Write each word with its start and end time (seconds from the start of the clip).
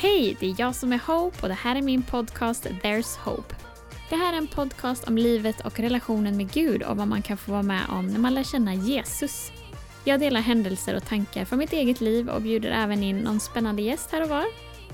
Hej, 0.00 0.36
det 0.40 0.46
är 0.46 0.54
jag 0.58 0.74
som 0.74 0.92
är 0.92 0.98
Hope 0.98 1.42
och 1.42 1.48
det 1.48 1.54
här 1.54 1.76
är 1.76 1.82
min 1.82 2.02
podcast 2.02 2.66
There's 2.66 3.18
Hope. 3.18 3.54
Det 4.10 4.16
här 4.16 4.32
är 4.32 4.36
en 4.36 4.46
podcast 4.46 5.08
om 5.08 5.18
livet 5.18 5.60
och 5.60 5.80
relationen 5.80 6.36
med 6.36 6.52
Gud 6.52 6.82
och 6.82 6.96
vad 6.96 7.08
man 7.08 7.22
kan 7.22 7.36
få 7.36 7.52
vara 7.52 7.62
med 7.62 7.82
om 7.88 8.06
när 8.06 8.18
man 8.18 8.34
lär 8.34 8.42
känna 8.42 8.74
Jesus. 8.74 9.52
Jag 10.04 10.20
delar 10.20 10.40
händelser 10.40 10.96
och 10.96 11.04
tankar 11.04 11.44
från 11.44 11.58
mitt 11.58 11.72
eget 11.72 12.00
liv 12.00 12.28
och 12.28 12.42
bjuder 12.42 12.70
även 12.70 13.02
in 13.02 13.18
någon 13.18 13.40
spännande 13.40 13.82
gäst 13.82 14.12
här 14.12 14.22
och 14.22 14.28
var. 14.28 14.44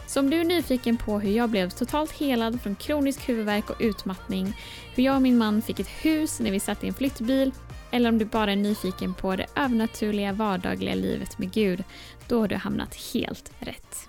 Så 0.06 0.20
om 0.20 0.30
du 0.30 0.40
är 0.40 0.44
nyfiken 0.44 0.96
på 0.96 1.20
hur 1.20 1.32
jag 1.32 1.50
blev 1.50 1.70
totalt 1.70 2.12
helad 2.12 2.60
från 2.60 2.74
kronisk 2.74 3.28
huvudvärk 3.28 3.70
och 3.70 3.80
utmattning, 3.80 4.56
hur 4.94 5.02
jag 5.02 5.16
och 5.16 5.22
min 5.22 5.38
man 5.38 5.62
fick 5.62 5.80
ett 5.80 6.04
hus 6.04 6.40
när 6.40 6.50
vi 6.50 6.60
satt 6.60 6.84
i 6.84 6.88
en 6.88 6.94
flyttbil 6.94 7.52
eller 7.90 8.08
om 8.08 8.18
du 8.18 8.24
bara 8.24 8.52
är 8.52 8.56
nyfiken 8.56 9.14
på 9.14 9.36
det 9.36 9.46
övernaturliga 9.56 10.32
vardagliga 10.32 10.94
livet 10.94 11.38
med 11.38 11.52
Gud, 11.52 11.84
då 12.28 12.40
har 12.40 12.48
du 12.48 12.56
hamnat 12.56 12.94
helt 13.14 13.52
rätt. 13.58 14.08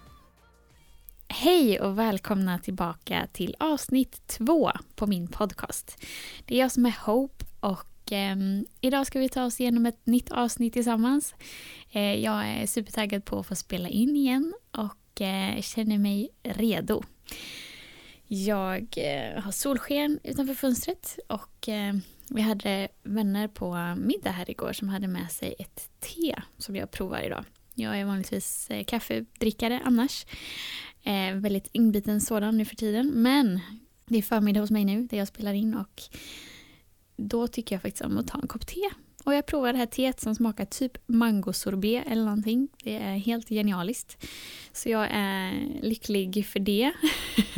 Hej 1.27 1.79
och 1.79 1.99
välkomna 1.99 2.59
tillbaka 2.59 3.27
till 3.33 3.55
avsnitt 3.59 4.27
två 4.27 4.71
på 4.95 5.07
min 5.07 5.27
podcast. 5.27 6.05
Det 6.45 6.55
är 6.55 6.59
jag 6.59 6.71
som 6.71 6.85
är 6.85 6.95
Hope 7.05 7.45
och 7.59 8.11
eh, 8.11 8.35
idag 8.81 9.07
ska 9.07 9.19
vi 9.19 9.29
ta 9.29 9.45
oss 9.45 9.59
igenom 9.59 9.85
ett 9.85 10.05
nytt 10.05 10.31
avsnitt 10.31 10.73
tillsammans. 10.73 11.35
Eh, 11.91 12.13
jag 12.23 12.47
är 12.47 12.65
supertaggad 12.65 13.25
på 13.25 13.39
att 13.39 13.47
få 13.47 13.55
spela 13.55 13.89
in 13.89 14.15
igen 14.15 14.53
och 14.71 15.21
eh, 15.21 15.61
känner 15.61 15.97
mig 15.97 16.29
redo. 16.43 17.03
Jag 18.27 18.87
eh, 18.97 19.41
har 19.41 19.51
solsken 19.51 20.19
utanför 20.23 20.53
fönstret 20.53 21.19
och 21.27 21.69
eh, 21.69 21.93
vi 22.29 22.41
hade 22.41 22.87
vänner 23.03 23.47
på 23.47 23.95
middag 23.97 24.31
här 24.31 24.49
igår 24.49 24.73
som 24.73 24.89
hade 24.89 25.07
med 25.07 25.31
sig 25.31 25.55
ett 25.59 25.89
te 25.99 26.35
som 26.57 26.75
jag 26.75 26.91
provar 26.91 27.19
idag. 27.19 27.45
Jag 27.77 27.99
är 27.99 28.05
vanligtvis 28.05 28.69
eh, 28.69 28.83
kaffedrickare 28.83 29.81
annars. 29.85 30.25
Eh, 31.05 31.35
väldigt 31.35 31.69
inbiten 31.71 32.21
sådan 32.21 32.57
nu 32.57 32.65
för 32.65 32.75
tiden. 32.75 33.07
Men 33.07 33.59
det 34.05 34.17
är 34.17 34.21
förmiddag 34.21 34.59
hos 34.59 34.71
mig 34.71 34.85
nu 34.85 35.03
där 35.03 35.17
jag 35.17 35.27
spelar 35.27 35.53
in 35.53 35.73
och 35.73 36.01
då 37.15 37.47
tycker 37.47 37.75
jag 37.75 37.81
faktiskt 37.81 38.05
om 38.05 38.17
att 38.17 38.27
ta 38.27 38.39
en 38.39 38.47
kopp 38.47 38.67
te. 38.67 38.89
Och 39.25 39.33
jag 39.33 39.45
provar 39.45 39.73
det 39.73 39.79
här 39.79 39.85
teet 39.85 40.19
som 40.19 40.35
smakar 40.35 40.65
typ 40.65 40.97
mangosorbet 41.05 42.03
eller 42.07 42.23
någonting. 42.23 42.67
Det 42.83 42.95
är 42.95 43.17
helt 43.17 43.49
genialiskt. 43.49 44.27
Så 44.71 44.89
jag 44.89 45.07
är 45.11 45.67
lycklig 45.81 46.45
för 46.45 46.59
det. 46.59 46.93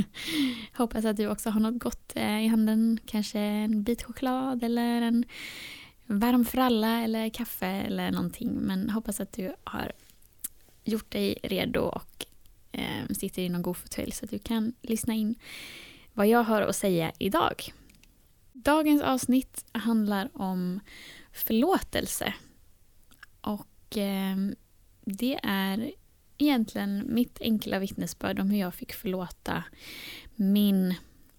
Hoppas 0.74 1.06
att 1.06 1.18
du 1.18 1.28
också 1.28 1.50
har 1.50 1.60
något 1.60 1.80
gott 1.80 2.12
eh, 2.16 2.46
i 2.46 2.48
handen. 2.48 3.00
Kanske 3.06 3.40
en 3.40 3.84
bit 3.84 4.04
choklad 4.04 4.64
eller 4.64 5.02
en 5.02 5.26
varm 6.06 6.46
fralla 6.46 7.04
eller 7.04 7.30
kaffe 7.30 7.68
eller 7.68 8.12
någonting. 8.12 8.54
Men 8.54 8.90
hoppas 8.90 9.20
att 9.20 9.34
du 9.34 9.56
har 9.64 9.92
gjort 10.84 11.12
dig 11.12 11.40
redo 11.44 11.82
och 11.82 12.17
eh, 12.78 13.14
sitter 13.16 13.42
i 13.42 13.50
någon 13.50 13.62
god 13.62 13.78
fåtölj 13.78 14.12
så 14.12 14.26
att 14.26 14.32
du 14.32 14.40
kan 14.40 14.74
lyssna 14.82 15.14
in 15.14 15.36
vad 16.14 16.28
jag 16.28 16.44
har 16.44 16.62
att 16.62 16.76
säga 16.76 17.12
idag. 17.20 17.74
Dagens 18.54 19.02
avsnitt 19.02 19.66
handlar 19.72 20.30
om 20.34 20.80
förlåtelse. 21.32 22.34
Och 23.42 23.98
eh, 23.98 24.38
det 25.06 25.40
är 25.44 25.92
egentligen 26.38 27.04
mitt 27.14 27.42
enkla 27.42 27.80
vittnesbörd 27.80 28.40
om 28.40 28.50
hur 28.50 28.60
jag 28.60 28.76
fick 28.76 28.94
förlåta 28.94 29.64
min 30.36 30.96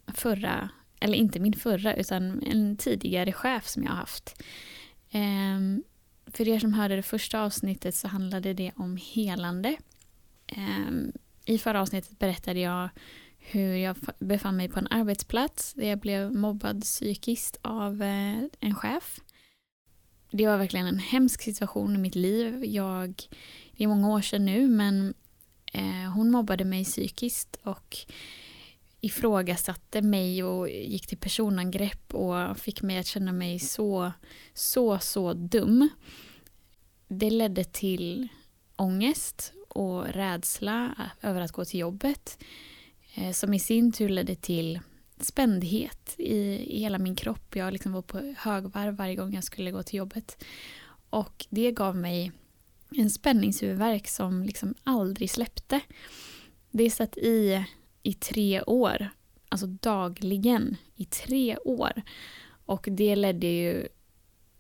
förra, 0.07 0.71
eller 1.01 1.15
inte 1.15 1.41
min 1.41 1.53
förra, 1.53 1.95
utan 1.95 2.43
en 2.43 2.77
tidigare 2.77 3.33
chef 3.33 3.67
som 3.67 3.83
jag 3.83 3.91
har 3.91 3.97
haft. 3.97 4.43
Eh, 5.11 5.61
för 6.27 6.49
er 6.49 6.59
som 6.59 6.73
hörde 6.73 6.97
det 6.97 7.03
första 7.03 7.43
avsnittet 7.43 7.95
så 7.95 8.09
handlade 8.09 8.55
det 8.55 8.73
om 8.77 8.97
helande. 8.97 9.77
Eh, 10.47 10.91
i 11.49 11.59
förra 11.59 11.81
avsnittet 11.81 12.19
berättade 12.19 12.61
jag 12.61 12.89
hur 13.39 13.77
jag 13.77 13.97
befann 14.19 14.57
mig 14.57 14.69
på 14.69 14.79
en 14.79 14.89
arbetsplats 14.91 15.75
där 15.75 15.89
jag 15.89 15.99
blev 15.99 16.35
mobbad 16.35 16.83
psykiskt 16.83 17.59
av 17.63 18.03
eh, 18.03 18.43
en 18.61 18.75
chef. 18.75 19.21
Det 20.31 20.47
var 20.47 20.57
verkligen 20.57 20.87
en 20.87 20.99
hemsk 20.99 21.43
situation 21.43 21.95
i 21.95 21.99
mitt 21.99 22.15
liv. 22.15 22.65
Jag, 22.65 23.23
det 23.73 23.85
är 23.85 23.89
många 23.89 24.09
år 24.09 24.21
sedan 24.21 24.45
nu 24.45 24.69
men 24.69 25.15
eh, 25.73 26.13
hon 26.15 26.31
mobbade 26.31 26.65
mig 26.65 26.85
psykiskt 26.85 27.59
och 27.63 27.97
ifrågasatte 29.01 30.03
mig 30.03 30.45
och 30.45 30.71
gick 30.71 31.07
till 31.07 31.19
personangrepp 31.19 32.15
och 32.15 32.59
fick 32.59 32.83
mig 32.83 32.99
att 32.99 33.07
känna 33.07 33.33
mig 33.33 33.59
så, 33.59 34.13
så, 34.55 34.99
så 34.99 35.33
dum. 35.33 35.89
Det 37.09 37.31
ledde 37.31 37.65
till 37.65 38.29
ångest 38.77 39.53
och 39.79 40.07
rädsla 40.07 40.95
över 41.23 41.41
att 41.41 41.53
gå 41.53 41.65
till 41.65 41.81
jobbet 41.81 42.39
eh, 43.15 43.33
som 43.33 43.55
i 43.55 43.59
sin 43.59 43.93
tur 43.93 44.09
ledde 44.09 44.35
till 44.35 44.81
spändhet 45.21 46.15
i, 46.19 46.39
i 46.77 46.81
hela 46.81 46.99
min 46.99 47.17
kropp. 47.17 47.57
Jag 47.57 47.73
liksom 47.73 47.93
var 47.93 48.03
på 48.03 48.35
högvarv 48.39 48.97
varje 48.97 49.15
gång 49.15 49.35
jag 49.35 49.45
skulle 49.45 49.71
gå 49.71 49.83
till 49.83 49.99
jobbet. 49.99 50.45
Och 51.11 51.47
det 51.49 51.73
gav 51.73 51.97
mig 51.97 52.33
en 52.91 53.11
spänningshuvudvärk 53.11 54.09
som 54.09 54.43
liksom 54.43 54.75
aldrig 54.85 55.31
släppte. 55.31 55.81
Det 56.71 56.91
satt 56.91 57.17
i 57.17 57.65
i 58.03 58.13
tre 58.15 58.63
år, 58.63 59.09
alltså 59.49 59.67
dagligen 59.67 60.77
i 60.97 61.05
tre 61.05 61.57
år. 61.57 62.03
Och 62.67 62.89
det 62.91 63.17
ledde 63.17 63.47
ju 63.47 63.89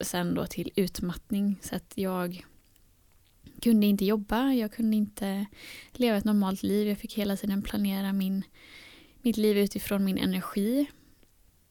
sen 0.00 0.34
då 0.34 0.46
till 0.46 0.70
utmattning 0.76 1.56
så 1.62 1.76
att 1.76 1.92
jag 1.94 2.46
kunde 3.62 3.86
inte 3.86 4.04
jobba, 4.04 4.52
jag 4.52 4.72
kunde 4.72 4.96
inte 4.96 5.46
leva 5.92 6.16
ett 6.16 6.24
normalt 6.24 6.62
liv. 6.62 6.88
Jag 6.88 6.98
fick 6.98 7.18
hela 7.18 7.36
tiden 7.36 7.62
planera 7.62 8.12
min, 8.12 8.44
mitt 9.22 9.36
liv 9.36 9.58
utifrån 9.58 10.04
min 10.04 10.18
energi. 10.18 10.86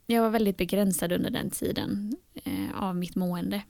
Jag 0.06 0.22
var 0.22 0.30
väldigt 0.30 0.58
begränsad 0.58 1.12
under 1.12 1.30
den 1.30 1.50
tiden 1.50 2.18
eh, 2.44 2.84
av 2.84 2.96
mitt 2.96 3.16
mående. 3.16 3.62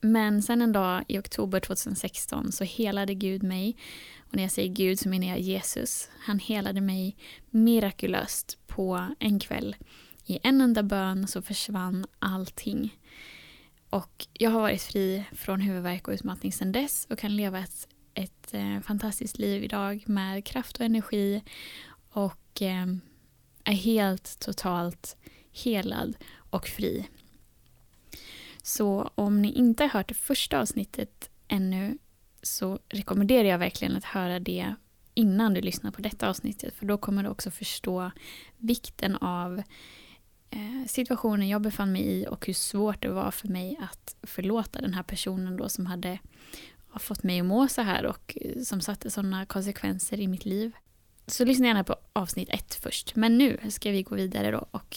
Men 0.00 0.42
sen 0.42 0.62
en 0.62 0.72
dag 0.72 1.04
i 1.08 1.18
oktober 1.18 1.60
2016 1.60 2.52
så 2.52 2.64
helade 2.64 3.14
Gud 3.14 3.42
mig. 3.42 3.76
Och 4.18 4.36
när 4.36 4.42
jag 4.42 4.52
säger 4.52 4.74
Gud 4.74 4.98
så 4.98 5.08
menar 5.08 5.26
jag 5.26 5.40
Jesus. 5.40 6.10
Han 6.18 6.38
helade 6.38 6.80
mig 6.80 7.16
mirakulöst 7.50 8.58
på 8.66 9.06
en 9.18 9.38
kväll. 9.38 9.76
I 10.26 10.38
en 10.42 10.60
enda 10.60 10.82
bön 10.82 11.26
så 11.26 11.42
försvann 11.42 12.06
allting. 12.18 12.98
Och 13.90 14.26
jag 14.32 14.50
har 14.50 14.60
varit 14.60 14.82
fri 14.82 15.24
från 15.32 15.60
huvudvärk 15.60 16.08
och 16.08 16.14
utmattning 16.14 16.52
sedan 16.52 16.72
dess 16.72 17.06
och 17.10 17.18
kan 17.18 17.36
leva 17.36 17.58
ett, 17.58 17.88
ett 18.14 18.54
eh, 18.54 18.80
fantastiskt 18.80 19.38
liv 19.38 19.64
idag 19.64 20.04
med 20.06 20.44
kraft 20.44 20.78
och 20.78 20.84
energi 20.84 21.42
och 22.10 22.62
eh, 22.62 22.86
är 23.64 23.72
helt 23.72 24.40
totalt 24.40 25.16
helad 25.52 26.16
och 26.50 26.66
fri. 26.68 27.08
Så 28.62 29.10
om 29.14 29.42
ni 29.42 29.52
inte 29.52 29.84
har 29.84 29.88
hört 29.88 30.08
det 30.08 30.14
första 30.14 30.60
avsnittet 30.60 31.30
ännu 31.48 31.98
så 32.42 32.78
rekommenderar 32.88 33.48
jag 33.48 33.58
verkligen 33.58 33.96
att 33.96 34.04
höra 34.04 34.40
det 34.40 34.74
innan 35.14 35.54
du 35.54 35.60
lyssnar 35.60 35.90
på 35.90 36.02
detta 36.02 36.28
avsnittet 36.28 36.74
för 36.74 36.86
då 36.86 36.98
kommer 36.98 37.22
du 37.22 37.28
också 37.28 37.50
förstå 37.50 38.10
vikten 38.56 39.16
av 39.16 39.62
Eh, 40.50 40.86
situationen 40.86 41.48
jag 41.48 41.62
befann 41.62 41.92
mig 41.92 42.02
i 42.02 42.26
och 42.26 42.46
hur 42.46 42.54
svårt 42.54 43.02
det 43.02 43.08
var 43.08 43.30
för 43.30 43.48
mig 43.48 43.78
att 43.80 44.16
förlåta 44.22 44.80
den 44.80 44.94
här 44.94 45.02
personen 45.02 45.56
då 45.56 45.68
som 45.68 45.86
hade 45.86 46.18
fått 46.98 47.22
mig 47.22 47.40
att 47.40 47.46
må 47.46 47.68
så 47.68 47.82
här 47.82 48.06
och 48.06 48.38
eh, 48.40 48.62
som 48.62 48.80
satte 48.80 49.10
sådana 49.10 49.46
konsekvenser 49.46 50.20
i 50.20 50.28
mitt 50.28 50.44
liv. 50.44 50.72
Så 51.26 51.44
lyssna 51.44 51.66
gärna 51.66 51.84
på 51.84 51.96
avsnitt 52.12 52.48
ett 52.48 52.74
först. 52.74 53.16
Men 53.16 53.38
nu 53.38 53.58
ska 53.70 53.90
vi 53.90 54.02
gå 54.02 54.14
vidare 54.14 54.50
då 54.50 54.68
och 54.70 54.96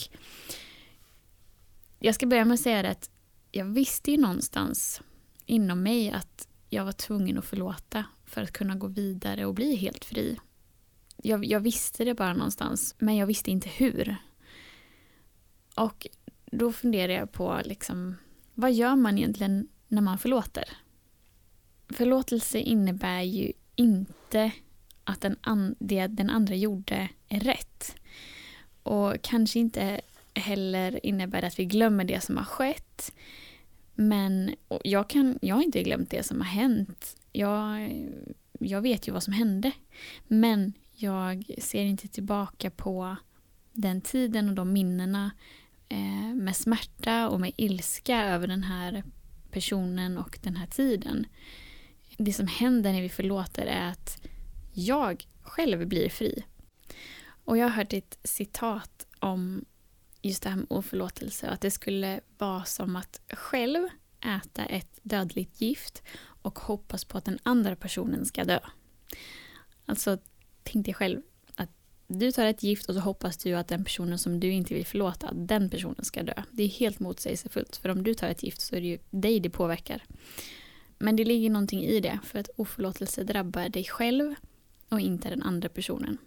jag 1.99 2.15
ska 2.15 2.25
börja 2.25 2.45
med 2.45 2.53
att 2.53 2.59
säga 2.59 2.89
att 2.89 3.09
jag 3.51 3.65
visste 3.65 4.11
ju 4.11 4.17
någonstans 4.17 5.01
inom 5.45 5.83
mig 5.83 6.11
att 6.11 6.47
jag 6.69 6.85
var 6.85 6.91
tvungen 6.91 7.37
att 7.37 7.45
förlåta 7.45 8.05
för 8.25 8.43
att 8.43 8.51
kunna 8.51 8.75
gå 8.75 8.87
vidare 8.87 9.45
och 9.45 9.53
bli 9.53 9.75
helt 9.75 10.05
fri. 10.05 10.39
Jag, 11.17 11.45
jag 11.45 11.59
visste 11.59 12.05
det 12.05 12.13
bara 12.13 12.33
någonstans, 12.33 12.95
men 12.97 13.15
jag 13.15 13.27
visste 13.27 13.51
inte 13.51 13.69
hur. 13.69 14.17
Och 15.75 16.07
då 16.45 16.71
funderar 16.71 17.13
jag 17.13 17.31
på 17.31 17.61
liksom, 17.65 18.15
vad 18.53 18.73
gör 18.73 18.95
man 18.95 19.17
egentligen 19.17 19.67
när 19.87 20.01
man 20.01 20.17
förlåter? 20.17 20.63
Förlåtelse 21.89 22.59
innebär 22.59 23.21
ju 23.21 23.51
inte 23.75 24.51
att 25.03 25.21
den 25.21 25.35
an, 25.41 25.75
det 25.79 26.07
den 26.07 26.29
andra 26.29 26.55
gjorde 26.55 27.09
är 27.29 27.39
rätt. 27.39 27.95
Och 28.83 29.21
kanske 29.21 29.59
inte 29.59 30.01
heller 30.33 31.05
innebär 31.05 31.41
det 31.41 31.47
att 31.47 31.59
vi 31.59 31.65
glömmer 31.65 32.03
det 32.03 32.23
som 32.23 32.37
har 32.37 32.45
skett. 32.45 33.13
Men 33.95 34.55
jag, 34.83 35.09
kan, 35.09 35.39
jag 35.41 35.55
har 35.55 35.63
inte 35.63 35.83
glömt 35.83 36.09
det 36.09 36.25
som 36.25 36.41
har 36.41 36.47
hänt. 36.47 37.17
Jag, 37.31 37.91
jag 38.59 38.81
vet 38.81 39.07
ju 39.07 39.11
vad 39.11 39.23
som 39.23 39.33
hände. 39.33 39.71
Men 40.27 40.73
jag 40.95 41.51
ser 41.57 41.83
inte 41.83 42.07
tillbaka 42.07 42.69
på 42.69 43.15
den 43.73 44.01
tiden 44.01 44.49
och 44.49 44.55
de 44.55 44.73
minnena 44.73 45.31
eh, 45.91 46.35
med 46.35 46.55
smärta 46.55 47.29
och 47.29 47.39
med 47.39 47.51
ilska 47.57 48.23
över 48.23 48.47
den 48.47 48.63
här 48.63 49.03
personen 49.51 50.17
och 50.17 50.39
den 50.41 50.55
här 50.55 50.67
tiden. 50.67 51.25
Det 52.17 52.33
som 52.33 52.47
händer 52.47 52.93
när 52.93 53.01
vi 53.01 53.09
förlåter 53.09 53.65
är 53.65 53.87
att 53.87 54.21
jag 54.73 55.27
själv 55.41 55.87
blir 55.87 56.09
fri. 56.09 56.43
Och 57.45 57.57
jag 57.57 57.65
har 57.65 57.71
hört 57.71 57.93
ett 57.93 58.19
citat 58.23 59.07
om 59.19 59.65
just 60.21 60.43
det 60.43 60.49
här 60.49 60.57
med 60.57 60.67
oförlåtelse. 60.69 61.49
Att 61.49 61.61
det 61.61 61.71
skulle 61.71 62.21
vara 62.37 62.63
som 62.63 62.95
att 62.95 63.21
själv 63.29 63.87
äta 64.37 64.65
ett 64.65 64.99
dödligt 65.03 65.61
gift 65.61 66.03
och 66.21 66.59
hoppas 66.59 67.05
på 67.05 67.17
att 67.17 67.25
den 67.25 67.39
andra 67.43 67.75
personen 67.75 68.25
ska 68.25 68.43
dö. 68.43 68.59
Alltså, 69.85 70.17
tänk 70.63 70.85
dig 70.85 70.93
själv 70.93 71.21
du 72.19 72.31
tar 72.31 72.45
ett 72.45 72.63
gift 72.63 72.89
och 72.89 72.95
så 72.95 73.01
hoppas 73.01 73.37
du 73.37 73.53
att 73.53 73.67
den 73.67 73.83
personen 73.83 74.19
som 74.19 74.39
du 74.39 74.51
inte 74.51 74.73
vill 74.73 74.85
förlåta, 74.85 75.33
den 75.33 75.69
personen 75.69 76.05
ska 76.05 76.23
dö. 76.23 76.43
Det 76.51 76.63
är 76.63 76.67
helt 76.67 76.99
motsägelsefullt, 76.99 77.77
för 77.77 77.89
om 77.89 78.03
du 78.03 78.13
tar 78.13 78.29
ett 78.29 78.43
gift 78.43 78.61
så 78.61 78.75
är 78.75 78.81
det 78.81 78.87
ju 78.87 78.99
dig 79.09 79.39
det 79.39 79.49
påverkar. 79.49 80.03
Men 80.97 81.15
det 81.15 81.25
ligger 81.25 81.49
någonting 81.49 81.83
i 81.83 81.99
det, 81.99 82.19
för 82.23 82.39
att 82.39 82.49
oförlåtelse 82.55 83.23
drabbar 83.23 83.69
dig 83.69 83.83
själv 83.83 84.35
och 84.89 84.99
inte 84.99 85.29
den 85.29 85.43
andra 85.43 85.69
personen. 85.69 86.17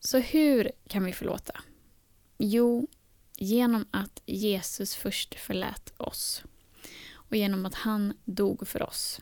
Så 0.00 0.18
hur 0.18 0.70
kan 0.88 1.04
vi 1.04 1.12
förlåta? 1.12 1.60
Jo, 2.38 2.88
genom 3.36 3.86
att 3.90 4.22
Jesus 4.26 4.94
först 4.94 5.34
förlät 5.34 5.92
oss. 5.96 6.42
Och 7.12 7.36
genom 7.36 7.66
att 7.66 7.74
han 7.74 8.12
dog 8.24 8.68
för 8.68 8.82
oss. 8.82 9.20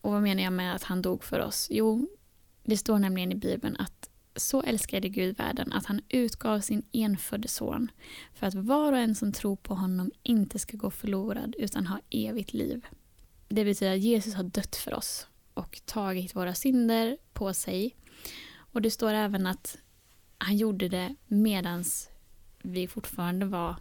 Och 0.00 0.12
vad 0.12 0.22
menar 0.22 0.42
jag 0.42 0.52
med 0.52 0.74
att 0.74 0.82
han 0.82 1.02
dog 1.02 1.24
för 1.24 1.40
oss? 1.40 1.66
Jo, 1.70 2.08
det 2.64 2.76
står 2.76 2.98
nämligen 2.98 3.32
i 3.32 3.34
Bibeln 3.34 3.76
att 3.76 4.10
så 4.36 4.62
älskade 4.62 5.08
Gud 5.08 5.36
världen 5.36 5.72
att 5.72 5.86
han 5.86 6.00
utgav 6.08 6.60
sin 6.60 6.82
enfödde 6.92 7.48
son 7.48 7.90
för 8.34 8.46
att 8.46 8.54
var 8.54 8.92
och 8.92 8.98
en 8.98 9.14
som 9.14 9.32
tror 9.32 9.56
på 9.56 9.74
honom 9.74 10.10
inte 10.22 10.58
ska 10.58 10.76
gå 10.76 10.90
förlorad 10.90 11.54
utan 11.58 11.86
ha 11.86 12.00
evigt 12.10 12.52
liv. 12.52 12.86
Det 13.48 13.64
betyder 13.64 13.92
att 13.92 14.00
Jesus 14.00 14.34
har 14.34 14.44
dött 14.44 14.76
för 14.76 14.94
oss 14.94 15.26
och 15.54 15.80
tagit 15.84 16.36
våra 16.36 16.54
synder 16.54 17.16
på 17.32 17.54
sig. 17.54 17.96
Och 18.54 18.82
det 18.82 18.90
står 18.90 19.12
även 19.12 19.46
att 19.46 19.78
han 20.38 20.56
gjorde 20.56 20.88
det 20.88 21.14
medans 21.26 22.08
vi 22.62 22.88
fortfarande 22.88 23.46
var, 23.46 23.76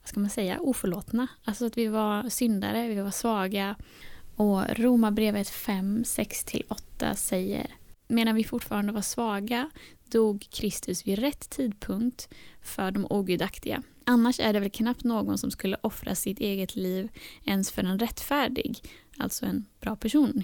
vad 0.00 0.08
ska 0.08 0.20
man 0.20 0.30
säga, 0.30 0.60
oförlåtna. 0.60 1.26
Alltså 1.44 1.66
att 1.66 1.78
vi 1.78 1.86
var 1.86 2.28
syndare, 2.28 2.88
vi 2.88 3.00
var 3.00 3.10
svaga. 3.10 3.76
Och 4.36 4.78
Romarbrevet 4.78 5.48
5, 5.48 6.02
6-8 6.02 7.14
säger 7.14 7.66
Medan 8.06 8.34
vi 8.34 8.44
fortfarande 8.44 8.92
var 8.92 9.02
svaga 9.02 9.70
dog 10.10 10.46
Kristus 10.50 11.06
vid 11.06 11.18
rätt 11.18 11.50
tidpunkt 11.50 12.28
för 12.62 12.90
de 12.90 13.06
ogudaktiga. 13.10 13.82
Annars 14.04 14.40
är 14.40 14.52
det 14.52 14.60
väl 14.60 14.70
knappt 14.70 15.04
någon 15.04 15.38
som 15.38 15.50
skulle 15.50 15.76
offra 15.80 16.14
sitt 16.14 16.40
eget 16.40 16.76
liv 16.76 17.08
ens 17.44 17.70
för 17.70 17.84
en 17.84 17.98
rättfärdig, 17.98 18.80
alltså 19.18 19.46
en 19.46 19.66
bra 19.80 19.96
person. 19.96 20.42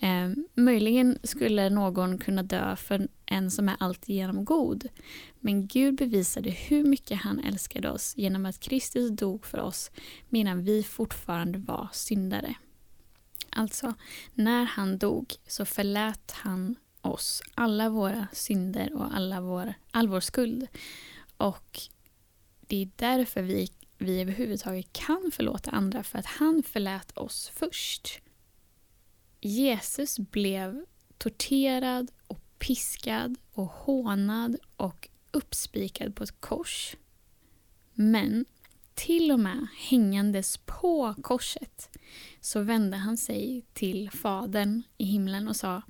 Eh, 0.00 0.30
möjligen 0.54 1.18
skulle 1.22 1.70
någon 1.70 2.18
kunna 2.18 2.42
dö 2.42 2.76
för 2.76 3.08
en 3.26 3.50
som 3.50 3.68
är 3.68 3.76
alltigenom 3.80 4.44
god. 4.44 4.88
Men 5.40 5.66
Gud 5.66 5.94
bevisade 5.96 6.50
hur 6.50 6.84
mycket 6.84 7.18
han 7.18 7.40
älskade 7.40 7.90
oss 7.90 8.14
genom 8.16 8.46
att 8.46 8.60
Kristus 8.60 9.10
dog 9.10 9.46
för 9.46 9.58
oss 9.58 9.90
medan 10.28 10.64
vi 10.64 10.82
fortfarande 10.82 11.58
var 11.58 11.88
syndare. 11.92 12.54
Alltså, 13.50 13.94
när 14.34 14.64
han 14.64 14.98
dog 14.98 15.34
så 15.46 15.64
förlät 15.64 16.30
han 16.30 16.76
oss 17.08 17.42
alla 17.54 17.88
våra 17.88 18.26
synder 18.32 18.92
och 18.94 19.14
alla 19.14 19.40
vår, 19.40 19.74
all 19.90 20.08
vår 20.08 20.20
skuld. 20.20 20.66
Och 21.36 21.80
det 22.60 22.82
är 22.82 22.90
därför 22.96 23.42
vi, 23.42 23.72
vi 23.98 24.20
överhuvudtaget 24.20 24.92
kan 24.92 25.30
förlåta 25.32 25.70
andra, 25.70 26.02
för 26.02 26.18
att 26.18 26.26
han 26.26 26.62
förlät 26.62 27.18
oss 27.18 27.52
först. 27.54 28.20
Jesus 29.40 30.18
blev 30.18 30.84
torterad 31.18 32.10
och 32.26 32.40
piskad 32.58 33.36
och 33.52 33.66
hånad 33.66 34.56
och 34.76 35.08
uppspikad 35.30 36.16
på 36.16 36.24
ett 36.24 36.40
kors. 36.40 36.96
Men 37.94 38.44
till 38.94 39.32
och 39.32 39.40
med 39.40 39.66
hängandes 39.76 40.56
på 40.56 41.14
korset 41.22 41.98
så 42.40 42.60
vände 42.60 42.96
han 42.96 43.16
sig 43.16 43.64
till 43.72 44.10
Fadern 44.10 44.82
i 44.96 45.04
himlen 45.04 45.48
och 45.48 45.56
sa 45.56 45.82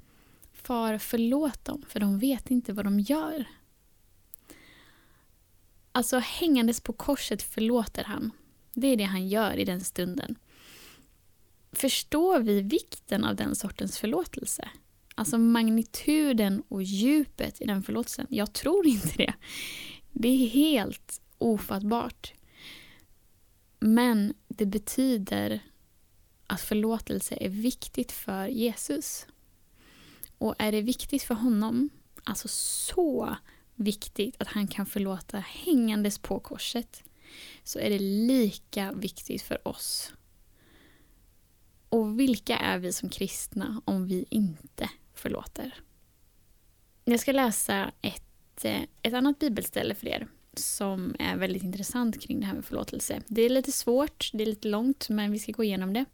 Far, 0.68 0.98
förlåt 0.98 1.64
dem, 1.64 1.84
för 1.88 2.00
de 2.00 2.18
vet 2.18 2.50
inte 2.50 2.72
vad 2.72 2.84
de 2.84 3.00
gör. 3.00 3.44
Alltså 5.92 6.18
hängandes 6.18 6.80
på 6.80 6.92
korset 6.92 7.42
förlåter 7.42 8.04
han. 8.04 8.30
Det 8.72 8.86
är 8.86 8.96
det 8.96 9.04
han 9.04 9.28
gör 9.28 9.56
i 9.56 9.64
den 9.64 9.80
stunden. 9.80 10.38
Förstår 11.72 12.40
vi 12.40 12.62
vikten 12.62 13.24
av 13.24 13.36
den 13.36 13.56
sortens 13.56 13.98
förlåtelse? 13.98 14.68
Alltså 15.14 15.38
magnituden 15.38 16.62
och 16.68 16.82
djupet 16.82 17.60
i 17.60 17.64
den 17.64 17.82
förlåtelsen? 17.82 18.26
Jag 18.30 18.52
tror 18.52 18.86
inte 18.86 19.16
det. 19.16 19.34
Det 20.12 20.28
är 20.28 20.48
helt 20.48 21.20
ofattbart. 21.38 22.32
Men 23.80 24.34
det 24.48 24.66
betyder 24.66 25.60
att 26.46 26.60
förlåtelse 26.60 27.38
är 27.40 27.48
viktigt 27.48 28.12
för 28.12 28.46
Jesus. 28.48 29.26
Och 30.38 30.55
är 30.58 30.73
det 30.73 30.82
viktigt 30.82 31.23
för 31.23 31.35
honom, 31.35 31.90
alltså 32.25 32.49
så 32.49 33.37
viktigt 33.75 34.37
att 34.38 34.49
han 34.49 34.69
kan 34.69 34.87
förlåta 34.87 35.38
hängandes 35.38 36.19
på 36.19 36.40
korset, 36.40 37.05
så 37.64 37.79
är 37.79 37.90
det 37.90 37.99
lika 37.99 38.93
viktigt 38.93 39.43
för 39.43 39.69
oss. 39.69 40.12
Och 41.88 42.20
vilka 42.20 42.56
är 42.56 42.79
vi 42.79 42.93
som 42.93 43.08
kristna 43.08 43.82
om 43.85 44.06
vi 44.06 44.26
inte 44.31 44.90
förlåter? 45.14 45.75
Jag 47.05 47.20
ska 47.20 47.32
läsa 47.32 47.93
ett, 48.02 48.64
eh, 48.64 48.82
ett 49.02 49.14
annat 49.14 49.38
bibelställe 49.38 49.94
för 49.94 50.08
er 50.08 50.29
som 50.55 51.17
är 51.19 51.37
väldigt 51.37 51.62
intressant 51.62 52.20
kring 52.20 52.40
det 52.40 52.46
här 52.46 52.55
med 52.55 52.64
förlåtelse. 52.64 53.23
Det 53.26 53.43
är 53.43 53.50
lite 53.50 53.73
svårt, 53.73 54.31
det 54.32 54.43
är 54.44 54.46
lite 54.46 54.69
långt, 54.69 55.08
men 55.08 55.32
vi 55.32 55.38
ska 55.38 55.52
gå 55.52 55.64
igenom 55.64 55.93
det. 55.93 56.05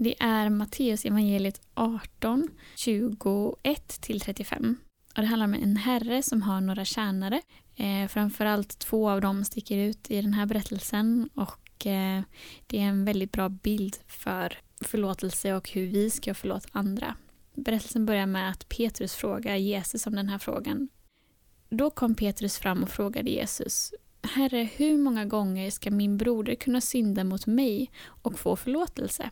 Det 0.00 0.14
är 0.22 0.50
Matteus 0.50 1.04
evangeliet 1.04 1.60
18, 1.74 2.48
21-35. 2.76 4.74
Och 5.16 5.22
det 5.22 5.26
handlar 5.26 5.46
om 5.46 5.54
en 5.54 5.76
herre 5.76 6.22
som 6.22 6.42
har 6.42 6.60
några 6.60 6.84
tjänare. 6.84 7.42
Eh, 7.76 8.08
framförallt 8.08 8.78
två 8.78 9.10
av 9.10 9.20
dem 9.20 9.44
sticker 9.44 9.76
ut 9.76 10.10
i 10.10 10.22
den 10.22 10.32
här 10.32 10.46
berättelsen 10.46 11.28
och 11.34 11.86
eh, 11.86 12.22
det 12.66 12.78
är 12.78 12.82
en 12.82 13.04
väldigt 13.04 13.32
bra 13.32 13.48
bild 13.48 13.96
för 14.06 14.58
förlåtelse 14.80 15.54
och 15.54 15.70
hur 15.70 15.86
vi 15.86 16.10
ska 16.10 16.34
förlåta 16.34 16.68
andra. 16.72 17.14
Berättelsen 17.54 18.06
börjar 18.06 18.26
med 18.26 18.50
att 18.50 18.68
Petrus 18.68 19.14
frågar 19.14 19.56
Jesus 19.56 20.06
om 20.06 20.14
den 20.14 20.28
här 20.28 20.38
frågan. 20.38 20.88
Då 21.68 21.90
kom 21.90 22.14
Petrus 22.14 22.58
fram 22.58 22.82
och 22.82 22.90
frågade 22.90 23.30
Jesus 23.30 23.92
Herre, 24.22 24.68
hur 24.76 24.98
många 24.98 25.24
gånger 25.24 25.70
ska 25.70 25.90
min 25.90 26.16
broder 26.16 26.54
kunna 26.54 26.80
synda 26.80 27.24
mot 27.24 27.46
mig 27.46 27.90
och 28.22 28.38
få 28.38 28.56
förlåtelse? 28.56 29.30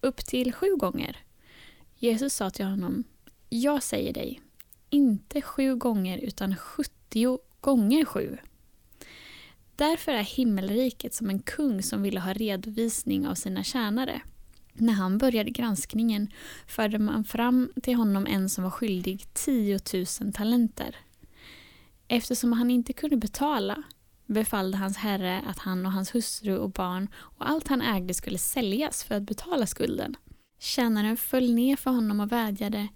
Upp 0.00 0.16
till 0.16 0.52
sju 0.52 0.76
gånger. 0.76 1.16
Jesus 1.96 2.34
sa 2.34 2.50
till 2.50 2.64
honom, 2.64 3.04
jag 3.48 3.82
säger 3.82 4.12
dig, 4.12 4.40
inte 4.90 5.42
sju 5.42 5.76
gånger 5.76 6.18
utan 6.18 6.56
sjuttio 6.56 7.38
gånger 7.60 8.04
sju. 8.04 8.38
Därför 9.76 10.12
är 10.12 10.22
himmelriket 10.22 11.14
som 11.14 11.30
en 11.30 11.38
kung 11.38 11.82
som 11.82 12.02
ville 12.02 12.20
ha 12.20 12.32
redovisning 12.32 13.28
av 13.28 13.34
sina 13.34 13.64
tjänare. 13.64 14.20
När 14.72 14.92
han 14.92 15.18
började 15.18 15.50
granskningen 15.50 16.28
förde 16.66 16.98
man 16.98 17.24
fram 17.24 17.72
till 17.82 17.94
honom 17.94 18.26
en 18.26 18.48
som 18.48 18.64
var 18.64 18.70
skyldig 18.70 19.26
10 19.32 19.78
000 20.20 20.32
talenter. 20.32 20.96
Eftersom 22.08 22.52
han 22.52 22.70
inte 22.70 22.92
kunde 22.92 23.16
betala 23.16 23.82
befallde 24.28 24.78
hans 24.78 24.96
herre 24.96 25.42
att 25.46 25.58
han 25.58 25.86
och 25.86 25.92
hans 25.92 26.14
hustru 26.14 26.58
och 26.58 26.70
barn 26.70 27.08
och 27.14 27.48
allt 27.48 27.68
han 27.68 27.82
ägde 27.82 28.14
skulle 28.14 28.38
säljas 28.38 29.04
för 29.04 29.14
att 29.14 29.22
betala 29.22 29.66
skulden. 29.66 30.16
Tjänaren 30.58 31.16
föll 31.16 31.54
ner 31.54 31.76
för 31.76 31.90
honom 31.90 32.20
och 32.20 32.32
vädjade 32.32 32.88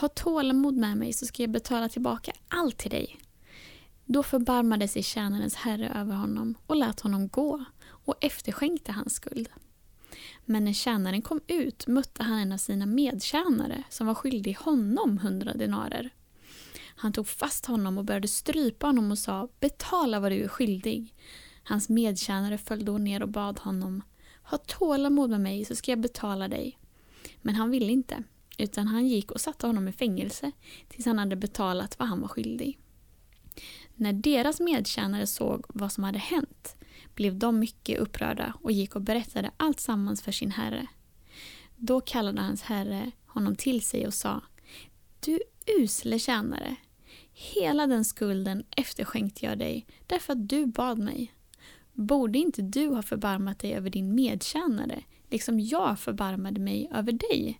Ha 0.00 0.08
tålamod 0.08 0.74
med 0.74 0.96
mig 0.96 1.12
så 1.12 1.26
ska 1.26 1.42
jag 1.42 1.50
betala 1.50 1.88
tillbaka 1.88 2.32
allt 2.48 2.78
till 2.78 2.90
dig. 2.90 3.18
Då 4.04 4.22
förbarmade 4.22 4.88
sig 4.88 5.02
tjänarens 5.02 5.54
herre 5.54 5.88
över 5.94 6.14
honom 6.14 6.54
och 6.66 6.76
lät 6.76 7.00
honom 7.00 7.28
gå 7.28 7.64
och 7.88 8.24
efterskänkte 8.24 8.92
hans 8.92 9.14
skuld. 9.14 9.48
Men 10.44 10.64
när 10.64 10.72
tjänaren 10.72 11.22
kom 11.22 11.40
ut 11.46 11.86
mötte 11.86 12.22
han 12.22 12.38
en 12.38 12.52
av 12.52 12.56
sina 12.56 12.86
medtjänare 12.86 13.82
som 13.88 14.06
var 14.06 14.14
skyldig 14.14 14.54
honom 14.54 15.18
hundra 15.18 15.54
denarer. 15.54 16.10
Han 17.00 17.12
tog 17.12 17.28
fast 17.28 17.66
honom 17.66 17.98
och 17.98 18.04
började 18.04 18.28
strypa 18.28 18.86
honom 18.86 19.10
och 19.10 19.18
sa 19.18 19.48
betala 19.60 20.20
vad 20.20 20.32
du 20.32 20.44
är 20.44 20.48
skyldig. 20.48 21.14
Hans 21.62 21.88
medtjänare 21.88 22.58
föll 22.58 22.84
då 22.84 22.98
ner 22.98 23.22
och 23.22 23.28
bad 23.28 23.58
honom 23.58 24.02
ha 24.42 24.58
tålamod 24.58 25.30
med 25.30 25.40
mig 25.40 25.64
så 25.64 25.76
ska 25.76 25.92
jag 25.92 26.00
betala 26.00 26.48
dig. 26.48 26.78
Men 27.42 27.54
han 27.54 27.70
ville 27.70 27.92
inte, 27.92 28.22
utan 28.58 28.86
han 28.86 29.08
gick 29.08 29.30
och 29.30 29.40
satte 29.40 29.66
honom 29.66 29.88
i 29.88 29.92
fängelse 29.92 30.52
tills 30.88 31.06
han 31.06 31.18
hade 31.18 31.36
betalat 31.36 31.98
vad 31.98 32.08
han 32.08 32.20
var 32.20 32.28
skyldig. 32.28 32.78
När 33.94 34.12
deras 34.12 34.60
medtjänare 34.60 35.26
såg 35.26 35.64
vad 35.68 35.92
som 35.92 36.04
hade 36.04 36.18
hänt 36.18 36.76
blev 37.14 37.38
de 37.38 37.58
mycket 37.58 37.98
upprörda 37.98 38.54
och 38.62 38.72
gick 38.72 38.96
och 38.96 39.02
berättade 39.02 39.50
allt 39.56 39.80
sammans 39.80 40.22
för 40.22 40.32
sin 40.32 40.50
herre. 40.50 40.86
Då 41.76 42.00
kallade 42.00 42.40
hans 42.40 42.62
herre 42.62 43.10
honom 43.26 43.56
till 43.56 43.82
sig 43.82 44.06
och 44.06 44.14
sa 44.14 44.42
Du 45.20 45.40
usle 45.66 46.18
tjänare. 46.18 46.76
Hela 47.42 47.86
den 47.86 48.04
skulden 48.04 48.64
efterskänkte 48.76 49.46
jag 49.46 49.58
dig 49.58 49.86
därför 50.06 50.32
att 50.32 50.48
du 50.48 50.66
bad 50.66 50.98
mig. 50.98 51.34
Borde 51.92 52.38
inte 52.38 52.62
du 52.62 52.88
ha 52.88 53.02
förbarmat 53.02 53.58
dig 53.58 53.74
över 53.74 53.90
din 53.90 54.14
medtjänare, 54.14 55.02
liksom 55.30 55.60
jag 55.60 55.98
förbarmade 55.98 56.60
mig 56.60 56.90
över 56.94 57.12
dig? 57.12 57.58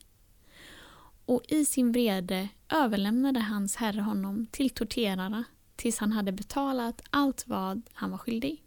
Och 1.24 1.42
i 1.48 1.64
sin 1.64 1.92
vrede 1.92 2.48
överlämnade 2.68 3.40
hans 3.40 3.76
herre 3.76 4.00
honom 4.00 4.46
till 4.46 4.70
torterarna 4.70 5.44
tills 5.76 5.98
han 5.98 6.12
hade 6.12 6.32
betalat 6.32 7.02
allt 7.10 7.46
vad 7.46 7.82
han 7.92 8.10
var 8.10 8.18
skyldig. 8.18 8.64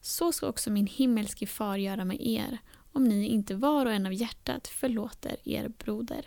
Så 0.00 0.32
ska 0.32 0.48
också 0.48 0.70
min 0.70 0.86
himmelske 0.86 1.46
far 1.46 1.76
göra 1.76 2.04
med 2.04 2.20
er 2.20 2.58
om 2.92 3.04
ni 3.04 3.26
inte 3.26 3.54
var 3.54 3.86
och 3.86 3.92
en 3.92 4.06
av 4.06 4.12
hjärtat 4.12 4.68
förlåter 4.68 5.36
er 5.44 5.68
broder. 5.68 6.26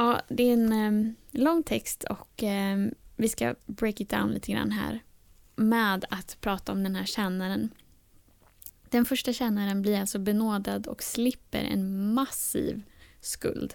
Ja, 0.00 0.20
det 0.28 0.42
är 0.42 0.52
en 0.52 0.72
um, 0.72 1.14
lång 1.30 1.62
text 1.62 2.04
och 2.04 2.42
um, 2.42 2.94
vi 3.16 3.28
ska 3.28 3.54
break 3.66 4.00
it 4.00 4.10
down 4.10 4.30
lite 4.30 4.52
grann 4.52 4.70
här 4.70 5.02
med 5.56 6.04
att 6.10 6.36
prata 6.40 6.72
om 6.72 6.82
den 6.82 6.96
här 6.96 7.04
tjänaren. 7.04 7.70
Den 8.90 9.04
första 9.04 9.32
tjänaren 9.32 9.82
blir 9.82 10.00
alltså 10.00 10.18
benådad 10.18 10.86
och 10.86 11.02
slipper 11.02 11.64
en 11.64 12.12
massiv 12.14 12.82
skuld. 13.20 13.74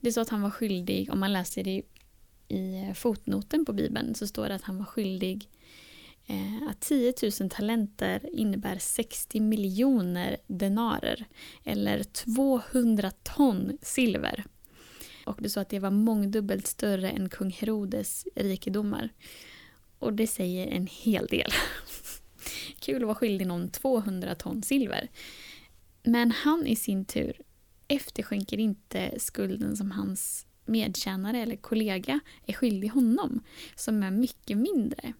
Det 0.00 0.08
är 0.08 0.12
så 0.12 0.20
att 0.20 0.28
han 0.28 0.42
var 0.42 0.50
skyldig, 0.50 1.12
om 1.12 1.20
man 1.20 1.32
läser 1.32 1.64
det 1.64 1.82
i 2.48 2.88
eh, 2.88 2.94
fotnoten 2.94 3.64
på 3.64 3.72
Bibeln 3.72 4.14
så 4.14 4.26
står 4.26 4.48
det 4.48 4.54
att 4.54 4.62
han 4.62 4.78
var 4.78 4.84
skyldig 4.84 5.48
eh, 6.26 6.68
att 6.70 6.80
10 6.80 7.14
000 7.40 7.50
talenter 7.50 8.28
innebär 8.32 8.78
60 8.78 9.40
miljoner 9.40 10.36
denarer 10.46 11.26
eller 11.64 12.02
200 12.02 13.10
ton 13.10 13.78
silver. 13.82 14.44
Och 15.26 15.38
det 15.42 15.50
sa 15.50 15.60
att 15.60 15.68
det 15.68 15.78
var 15.78 15.90
mångdubbelt 15.90 16.66
större 16.66 17.10
än 17.10 17.28
kung 17.28 17.50
Herodes 17.50 18.26
rikedomar. 18.34 19.08
Och 19.98 20.12
det 20.12 20.26
säger 20.26 20.66
en 20.66 20.86
hel 20.86 21.26
del. 21.26 21.50
Kul 22.80 23.02
att 23.02 23.06
vara 23.06 23.14
skyldig 23.14 23.46
någon 23.46 23.68
200 23.68 24.34
ton 24.34 24.62
silver. 24.62 25.08
Men 26.02 26.30
han 26.30 26.66
i 26.66 26.76
sin 26.76 27.04
tur 27.04 27.40
efterskänker 27.88 28.60
inte 28.60 29.20
skulden 29.20 29.76
som 29.76 29.90
hans 29.90 30.46
medtjänare 30.64 31.38
eller 31.38 31.56
kollega 31.56 32.20
är 32.46 32.52
skyldig 32.52 32.88
honom, 32.88 33.42
som 33.76 34.02
är 34.02 34.10
mycket 34.10 34.58
mindre. 34.58 35.12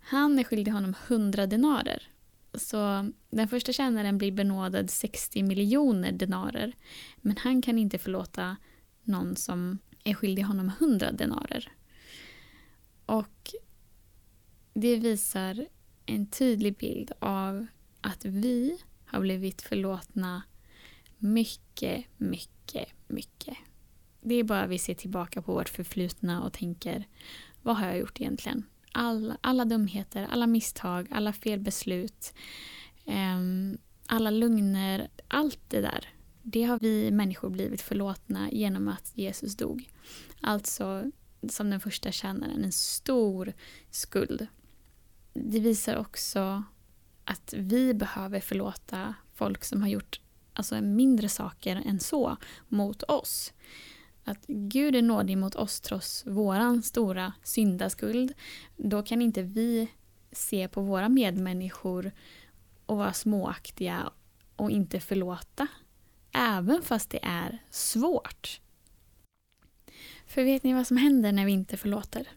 Han 0.00 0.38
är 0.38 0.44
skyldig 0.44 0.72
honom 0.72 0.94
100 1.08 1.46
denarer. 1.46 2.08
Så 2.54 3.10
den 3.30 3.48
första 3.48 3.72
tjänaren 3.72 4.18
blir 4.18 4.32
benådad 4.32 4.90
60 4.90 5.42
miljoner 5.42 6.12
denarer. 6.12 6.72
Men 7.16 7.36
han 7.36 7.62
kan 7.62 7.78
inte 7.78 7.98
förlåta 7.98 8.56
någon 9.10 9.36
som 9.36 9.78
är 10.04 10.14
skyldig 10.14 10.42
honom 10.42 10.72
100 10.80 11.12
denarer. 11.12 11.72
Och 13.06 13.54
det 14.74 14.96
visar 14.96 15.66
en 16.06 16.26
tydlig 16.26 16.76
bild 16.76 17.12
av 17.18 17.66
att 18.00 18.24
vi 18.24 18.78
har 19.04 19.20
blivit 19.20 19.62
förlåtna 19.62 20.42
mycket, 21.18 22.04
mycket, 22.16 22.88
mycket. 23.08 23.56
Det 24.20 24.34
är 24.34 24.44
bara 24.44 24.66
vi 24.66 24.78
ser 24.78 24.94
tillbaka 24.94 25.42
på 25.42 25.54
vårt 25.54 25.68
förflutna 25.68 26.42
och 26.42 26.52
tänker 26.52 27.04
vad 27.62 27.76
har 27.76 27.86
jag 27.86 27.98
gjort 27.98 28.20
egentligen? 28.20 28.64
All, 28.92 29.34
alla 29.40 29.64
dumheter, 29.64 30.26
alla 30.30 30.46
misstag, 30.46 31.08
alla 31.10 31.32
felbeslut, 31.32 32.34
eh, 33.04 33.38
alla 34.06 34.30
lögner, 34.30 35.08
allt 35.28 35.60
det 35.68 35.80
där. 35.80 36.08
Det 36.42 36.62
har 36.62 36.78
vi 36.78 37.10
människor 37.10 37.50
blivit 37.50 37.80
förlåtna 37.80 38.50
genom 38.50 38.88
att 38.88 39.12
Jesus 39.14 39.56
dog. 39.56 39.90
Alltså, 40.40 41.10
som 41.48 41.70
den 41.70 41.80
första 41.80 42.12
tjänaren, 42.12 42.64
en 42.64 42.72
stor 42.72 43.52
skuld. 43.90 44.46
Det 45.32 45.60
visar 45.60 45.96
också 45.96 46.64
att 47.24 47.54
vi 47.56 47.94
behöver 47.94 48.40
förlåta 48.40 49.14
folk 49.34 49.64
som 49.64 49.82
har 49.82 49.88
gjort 49.88 50.20
alltså 50.52 50.80
mindre 50.80 51.28
saker 51.28 51.82
än 51.86 52.00
så 52.00 52.36
mot 52.68 53.02
oss. 53.02 53.52
Att 54.24 54.46
Gud 54.46 54.96
är 54.96 55.02
nådig 55.02 55.38
mot 55.38 55.54
oss 55.54 55.80
trots 55.80 56.26
våran 56.26 56.82
stora 56.82 57.32
syndaskuld. 57.42 58.32
Då 58.76 59.02
kan 59.02 59.22
inte 59.22 59.42
vi 59.42 59.88
se 60.32 60.68
på 60.68 60.80
våra 60.80 61.08
medmänniskor 61.08 62.12
och 62.86 62.96
vara 62.96 63.12
småaktiga 63.12 64.10
och 64.56 64.70
inte 64.70 65.00
förlåta. 65.00 65.66
Även 66.32 66.82
fast 66.82 67.10
det 67.10 67.20
är 67.22 67.58
svårt. 67.70 68.60
För 70.26 70.44
vet 70.44 70.62
ni 70.62 70.72
vad 70.72 70.86
som 70.86 70.96
händer 70.96 71.32
när 71.32 71.44
vi 71.44 71.52
inte 71.52 71.76
förlåter? 71.76 72.28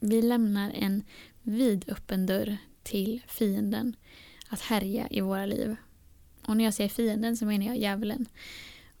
Vi 0.00 0.22
lämnar 0.22 0.70
en 0.70 1.04
vidöppen 1.42 2.26
dörr 2.26 2.56
till 2.82 3.22
fienden 3.28 3.96
att 4.48 4.60
härja 4.60 5.08
i 5.10 5.20
våra 5.20 5.46
liv. 5.46 5.76
Och 6.46 6.56
när 6.56 6.64
jag 6.64 6.74
säger 6.74 6.90
fienden 6.90 7.36
så 7.36 7.46
menar 7.46 7.66
jag 7.66 7.76
djävulen. 7.76 8.26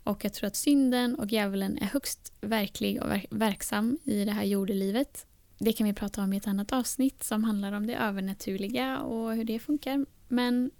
Och 0.04 0.24
jag 0.24 0.34
tror 0.34 0.46
att 0.46 0.56
synden 0.56 1.14
och 1.14 1.32
djävulen 1.32 1.78
är 1.78 1.86
högst 1.86 2.32
verklig 2.40 3.02
och 3.02 3.08
verksam 3.30 3.98
i 4.04 4.24
det 4.24 4.32
här 4.32 4.44
jordelivet. 4.44 5.26
Det 5.58 5.72
kan 5.72 5.86
vi 5.86 5.92
prata 5.92 6.22
om 6.22 6.32
i 6.32 6.36
ett 6.36 6.46
annat 6.46 6.72
avsnitt 6.72 7.22
som 7.22 7.44
handlar 7.44 7.72
om 7.72 7.86
det 7.86 7.94
övernaturliga 7.94 9.00
och 9.00 9.34
hur 9.34 9.44
det 9.44 9.58
funkar. 9.58 10.06
Men 10.28 10.70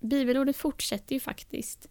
bibelordet 0.00 0.56
fortsätter 0.56 1.14
ju 1.14 1.20
faktiskt. 1.20 1.88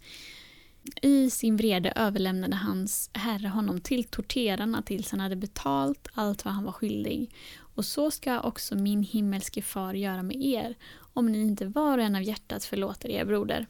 I 1.01 1.29
sin 1.29 1.57
vrede 1.57 1.93
överlämnade 1.95 2.55
hans 2.55 3.09
herre 3.13 3.47
honom 3.47 3.81
till 3.81 4.03
torterarna 4.03 4.81
tills 4.81 5.11
han 5.11 5.19
hade 5.19 5.35
betalt 5.35 6.07
allt 6.13 6.45
vad 6.45 6.53
han 6.53 6.63
var 6.63 6.71
skyldig. 6.71 7.35
Och 7.57 7.85
så 7.85 8.11
ska 8.11 8.41
också 8.41 8.75
min 8.75 9.03
himmelske 9.03 9.61
far 9.61 9.93
göra 9.93 10.23
med 10.23 10.45
er 10.45 10.75
om 10.97 11.31
ni 11.31 11.41
inte 11.41 11.65
var 11.65 11.97
och 11.97 12.03
en 12.03 12.15
av 12.15 12.23
hjärtat 12.23 12.65
förlåter 12.65 13.09
er 13.09 13.25
broder. 13.25 13.67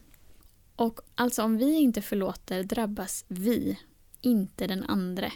Och 0.76 1.00
alltså 1.14 1.42
om 1.42 1.56
vi 1.56 1.74
inte 1.74 2.02
förlåter 2.02 2.62
drabbas 2.62 3.24
vi, 3.28 3.78
inte 4.20 4.66
den 4.66 4.84
andre. 4.84 5.32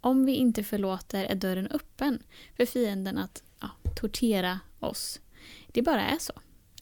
Om 0.00 0.24
vi 0.24 0.34
inte 0.34 0.64
förlåter 0.64 1.24
är 1.24 1.34
dörren 1.34 1.66
öppen 1.66 2.22
för 2.56 2.66
fienden 2.66 3.18
att 3.18 3.42
ja, 3.60 3.70
tortera 3.96 4.60
oss. 4.80 5.20
Det 5.66 5.82
bara 5.82 6.02
är 6.02 6.18
så. 6.18 6.32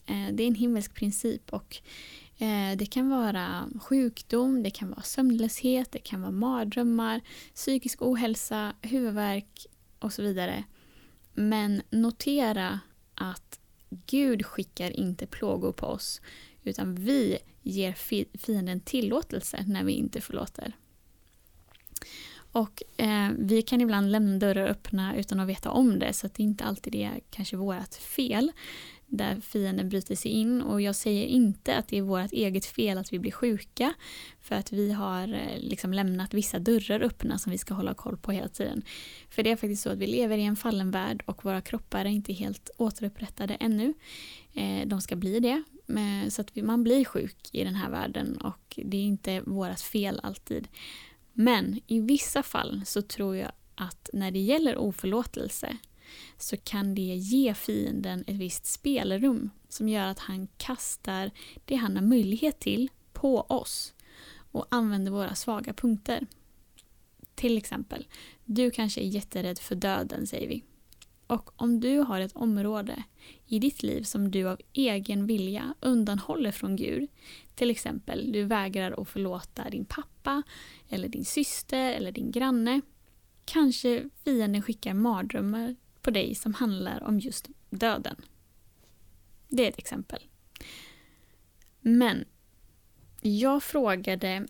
Eh, 0.05 0.27
det 0.33 0.43
är 0.43 0.47
en 0.47 0.55
himmelsk 0.55 0.93
princip 0.93 1.53
och 1.53 1.81
Eh, 2.37 2.77
det 2.77 2.85
kan 2.85 3.09
vara 3.09 3.69
sjukdom, 3.81 4.63
det 4.63 4.69
kan 4.71 4.89
vara 4.89 5.01
sömnlöshet, 5.01 5.91
det 5.91 5.99
kan 5.99 6.21
vara 6.21 6.31
mardrömmar, 6.31 7.21
psykisk 7.55 8.01
ohälsa, 8.01 8.73
huvudvärk 8.81 9.65
och 9.99 10.13
så 10.13 10.21
vidare. 10.21 10.63
Men 11.33 11.81
notera 11.89 12.79
att 13.15 13.59
Gud 14.07 14.45
skickar 14.45 14.91
inte 14.91 15.27
plågor 15.27 15.71
på 15.71 15.85
oss 15.85 16.21
utan 16.63 16.95
vi 16.95 17.37
ger 17.61 17.93
fienden 18.37 18.79
tillåtelse 18.79 19.63
när 19.67 19.83
vi 19.83 19.93
inte 19.93 20.21
förlåter. 20.21 20.73
Och 22.51 22.83
eh, 22.97 23.29
vi 23.37 23.61
kan 23.61 23.81
ibland 23.81 24.11
lämna 24.11 24.37
dörrar 24.37 24.67
öppna 24.67 25.15
utan 25.15 25.39
att 25.39 25.47
veta 25.47 25.71
om 25.71 25.99
det 25.99 26.13
så 26.13 26.27
att 26.27 26.33
det 26.33 26.43
inte 26.43 26.63
alltid 26.63 26.95
är 26.95 27.19
kanske 27.29 27.57
vårt 27.57 27.93
fel 27.95 28.51
där 29.17 29.41
fienden 29.41 29.89
bryter 29.89 30.15
sig 30.15 30.31
in 30.31 30.61
och 30.61 30.81
jag 30.81 30.95
säger 30.95 31.25
inte 31.25 31.77
att 31.77 31.87
det 31.87 31.97
är 31.97 32.01
vårt 32.01 32.31
eget 32.31 32.65
fel 32.65 32.97
att 32.97 33.13
vi 33.13 33.19
blir 33.19 33.31
sjuka 33.31 33.93
för 34.41 34.55
att 34.55 34.71
vi 34.71 34.91
har 34.91 35.33
eh, 35.33 35.59
liksom 35.59 35.93
lämnat 35.93 36.33
vissa 36.33 36.59
dörrar 36.59 36.99
öppna 36.99 37.37
som 37.37 37.51
vi 37.51 37.57
ska 37.57 37.73
hålla 37.73 37.93
koll 37.93 38.17
på 38.17 38.31
hela 38.31 38.47
tiden. 38.47 38.81
För 39.29 39.43
det 39.43 39.51
är 39.51 39.55
faktiskt 39.55 39.83
så 39.83 39.89
att 39.89 39.97
vi 39.97 40.07
lever 40.07 40.37
i 40.37 40.43
en 40.43 40.55
fallen 40.55 40.91
värld 40.91 41.23
och 41.25 41.45
våra 41.45 41.61
kroppar 41.61 41.99
är 41.99 42.09
inte 42.09 42.33
helt 42.33 42.69
återupprättade 42.77 43.53
ännu. 43.53 43.93
Eh, 44.53 44.87
de 44.87 45.01
ska 45.01 45.15
bli 45.15 45.39
det 45.39 45.63
så 46.29 46.41
att 46.41 46.55
man 46.55 46.83
blir 46.83 47.05
sjuk 47.05 47.49
i 47.51 47.63
den 47.63 47.75
här 47.75 47.89
världen 47.89 48.37
och 48.37 48.79
det 48.85 48.97
är 48.97 49.03
inte 49.03 49.41
vårt 49.41 49.79
fel 49.79 50.19
alltid. 50.23 50.67
Men 51.33 51.79
i 51.87 51.99
vissa 51.99 52.43
fall 52.43 52.81
så 52.85 53.01
tror 53.01 53.35
jag 53.35 53.51
att 53.75 54.09
när 54.13 54.31
det 54.31 54.39
gäller 54.39 54.77
oförlåtelse 54.77 55.77
så 56.37 56.57
kan 56.57 56.95
det 56.95 57.01
ge 57.01 57.53
fienden 57.53 58.23
ett 58.27 58.35
visst 58.35 58.65
spelrum 58.65 59.49
som 59.69 59.89
gör 59.89 60.07
att 60.07 60.19
han 60.19 60.47
kastar 60.57 61.31
det 61.65 61.75
han 61.75 61.95
har 61.95 62.03
möjlighet 62.03 62.59
till 62.59 62.89
på 63.13 63.41
oss 63.41 63.93
och 64.51 64.65
använder 64.69 65.11
våra 65.11 65.35
svaga 65.35 65.73
punkter. 65.73 66.27
Till 67.35 67.57
exempel, 67.57 68.07
du 68.45 68.71
kanske 68.71 69.01
är 69.01 69.05
jätterädd 69.05 69.59
för 69.59 69.75
döden 69.75 70.27
säger 70.27 70.47
vi. 70.47 70.63
Och 71.27 71.61
om 71.61 71.79
du 71.79 71.97
har 71.97 72.19
ett 72.19 72.35
område 72.35 73.03
i 73.47 73.59
ditt 73.59 73.83
liv 73.83 74.03
som 74.03 74.31
du 74.31 74.47
av 74.49 74.59
egen 74.73 75.27
vilja 75.27 75.73
undanhåller 75.79 76.51
från 76.51 76.75
Gud, 76.75 77.09
till 77.55 77.69
exempel 77.69 78.31
du 78.31 78.43
vägrar 78.43 79.01
att 79.01 79.09
förlåta 79.09 79.69
din 79.69 79.85
pappa, 79.85 80.43
eller 80.89 81.07
din 81.07 81.25
syster 81.25 81.91
eller 81.91 82.11
din 82.11 82.31
granne, 82.31 82.81
kanske 83.45 84.09
fienden 84.23 84.61
skickar 84.61 84.93
mardrömmar 84.93 85.75
på 86.03 86.11
dig 86.11 86.35
som 86.35 86.53
handlar 86.53 87.03
om 87.03 87.19
just 87.19 87.49
döden. 87.69 88.15
Det 89.49 89.65
är 89.65 89.69
ett 89.69 89.77
exempel. 89.77 90.19
Men 91.81 92.25
jag 93.21 93.63
frågade 93.63 94.47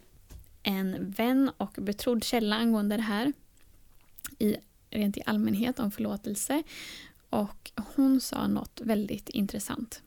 en 0.63 1.11
vän 1.11 1.51
och 1.57 1.75
betrodd 1.77 2.23
källa 2.23 2.55
angående 2.55 2.95
det 2.95 3.01
här 3.01 3.33
i, 4.39 4.55
rent 4.89 5.17
i 5.17 5.21
allmänhet 5.25 5.79
om 5.79 5.91
förlåtelse. 5.91 6.63
Och 7.29 7.71
hon 7.95 8.21
sa 8.21 8.47
något 8.47 8.81
väldigt 8.83 9.29
intressant. 9.29 10.01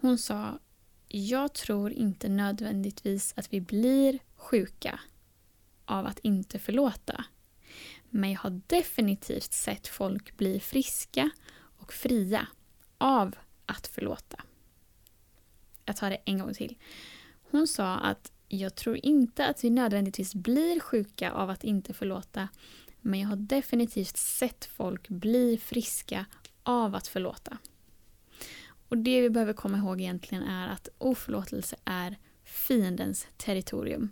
Hon 0.00 0.18
sa 0.18 0.58
jag 1.08 1.52
tror 1.52 1.92
inte 1.92 2.28
nödvändigtvis 2.28 3.34
att 3.36 3.52
vi 3.52 3.60
blir 3.60 4.18
sjuka 4.36 5.00
av 5.84 6.06
att 6.06 6.18
inte 6.18 6.58
förlåta. 6.58 7.24
Men 8.10 8.32
jag 8.32 8.40
har 8.40 8.60
definitivt 8.66 9.52
sett 9.52 9.86
folk 9.86 10.36
bli 10.36 10.60
friska 10.60 11.30
och 11.78 11.92
fria 11.92 12.46
av 12.98 13.36
att 13.66 13.86
förlåta. 13.86 14.42
Jag 15.84 15.96
tar 15.96 16.10
det 16.10 16.16
en 16.24 16.38
gång 16.38 16.54
till. 16.54 16.76
Hon 17.50 17.66
sa 17.66 17.94
att 17.94 18.32
jag 18.48 18.74
tror 18.74 18.98
inte 19.02 19.46
att 19.46 19.64
vi 19.64 19.70
nödvändigtvis 19.70 20.34
blir 20.34 20.80
sjuka 20.80 21.32
av 21.32 21.50
att 21.50 21.64
inte 21.64 21.94
förlåta. 21.94 22.48
Men 23.00 23.20
jag 23.20 23.28
har 23.28 23.36
definitivt 23.36 24.16
sett 24.16 24.64
folk 24.64 25.08
bli 25.08 25.58
friska 25.58 26.26
av 26.62 26.94
att 26.94 27.06
förlåta. 27.06 27.58
Och 28.88 28.98
det 28.98 29.20
vi 29.20 29.30
behöver 29.30 29.52
komma 29.52 29.78
ihåg 29.78 30.00
egentligen 30.00 30.44
är 30.44 30.68
att 30.68 30.88
oförlåtelse 30.98 31.76
är 31.84 32.18
fiendens 32.44 33.26
territorium. 33.36 34.10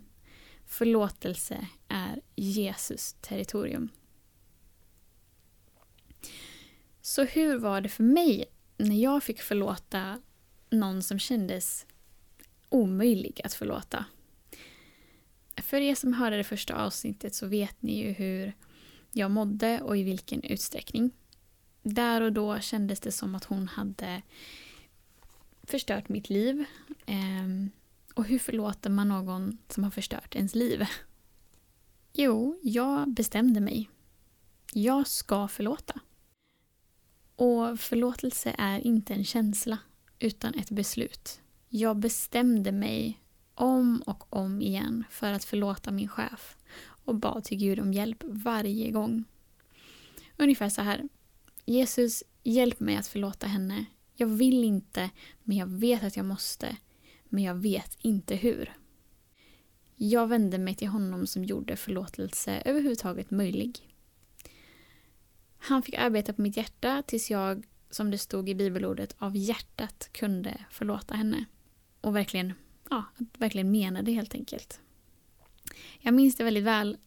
Förlåtelse 0.65 1.67
är 1.87 2.21
Jesus 2.35 3.15
territorium. 3.21 3.89
Så 7.01 7.23
hur 7.23 7.57
var 7.57 7.81
det 7.81 7.89
för 7.89 8.03
mig 8.03 8.45
när 8.77 8.95
jag 8.95 9.23
fick 9.23 9.41
förlåta 9.41 10.21
någon 10.69 11.03
som 11.03 11.19
kändes 11.19 11.85
omöjlig 12.69 13.41
att 13.43 13.53
förlåta? 13.53 14.05
För 15.57 15.77
er 15.77 15.95
som 15.95 16.13
hörde 16.13 16.37
det 16.37 16.43
första 16.43 16.75
avsnittet 16.75 17.35
så 17.35 17.47
vet 17.47 17.81
ni 17.81 18.05
ju 18.05 18.11
hur 18.11 18.53
jag 19.11 19.31
mådde 19.31 19.81
och 19.81 19.97
i 19.97 20.03
vilken 20.03 20.43
utsträckning. 20.43 21.11
Där 21.83 22.21
och 22.21 22.33
då 22.33 22.59
kändes 22.59 22.99
det 22.99 23.11
som 23.11 23.35
att 23.35 23.45
hon 23.45 23.67
hade 23.67 24.21
förstört 25.63 26.09
mitt 26.09 26.29
liv. 26.29 26.65
Eh, 27.05 27.47
och 28.15 28.25
hur 28.25 28.39
förlåter 28.39 28.89
man 28.89 29.07
någon 29.07 29.57
som 29.69 29.83
har 29.83 29.91
förstört 29.91 30.35
ens 30.35 30.55
liv? 30.55 30.85
Jo, 32.13 32.59
jag 32.63 33.09
bestämde 33.13 33.59
mig. 33.59 33.89
Jag 34.73 35.07
ska 35.07 35.47
förlåta. 35.47 35.99
Och 37.35 37.79
förlåtelse 37.79 38.55
är 38.57 38.79
inte 38.79 39.13
en 39.13 39.25
känsla, 39.25 39.77
utan 40.19 40.53
ett 40.53 40.71
beslut. 40.71 41.41
Jag 41.69 41.97
bestämde 41.97 42.71
mig 42.71 43.21
om 43.55 44.01
och 44.05 44.33
om 44.33 44.61
igen 44.61 45.03
för 45.09 45.31
att 45.31 45.43
förlåta 45.43 45.91
min 45.91 46.07
chef 46.07 46.57
och 47.05 47.15
bad 47.15 47.43
till 47.43 47.57
Gud 47.57 47.79
om 47.79 47.93
hjälp 47.93 48.23
varje 48.23 48.91
gång. 48.91 49.23
Ungefär 50.37 50.69
så 50.69 50.81
här. 50.81 51.09
Jesus, 51.65 52.23
hjälp 52.43 52.79
mig 52.79 52.95
att 52.95 53.07
förlåta 53.07 53.47
henne. 53.47 53.85
Jag 54.13 54.27
vill 54.27 54.63
inte, 54.63 55.09
men 55.43 55.57
jag 55.57 55.67
vet 55.67 56.03
att 56.03 56.17
jag 56.17 56.25
måste. 56.25 56.77
Men 57.29 57.43
jag 57.43 57.55
vet 57.55 57.97
inte 58.01 58.35
hur. 58.35 58.73
Jag 59.95 60.27
vände 60.27 60.57
mig 60.57 60.75
till 60.75 60.87
honom 60.87 61.27
som 61.27 61.43
gjorde 61.43 61.75
förlåtelse 61.75 62.61
överhuvudtaget 62.65 63.31
möjlig. 63.31 63.95
Han 65.57 65.83
fick 65.83 65.95
arbeta 65.95 66.33
på 66.33 66.41
mitt 66.41 66.57
hjärta 66.57 67.03
tills 67.07 67.31
jag, 67.31 67.65
som 67.89 68.11
det 68.11 68.17
stod 68.17 68.49
i 68.49 68.55
bibelordet, 68.55 69.15
av 69.17 69.35
hjärtat 69.35 70.09
kunde 70.11 70.57
förlåta 70.71 71.15
henne. 71.15 71.45
Och 72.01 72.15
verkligen, 72.15 72.53
ja, 72.89 73.03
verkligen 73.37 73.71
menade 73.71 74.11
helt 74.11 74.35
enkelt. 74.35 74.79
Jag 75.99 76.13
minns 76.13 76.35
det 76.35 76.43
väldigt 76.43 76.63
väl 76.63 76.97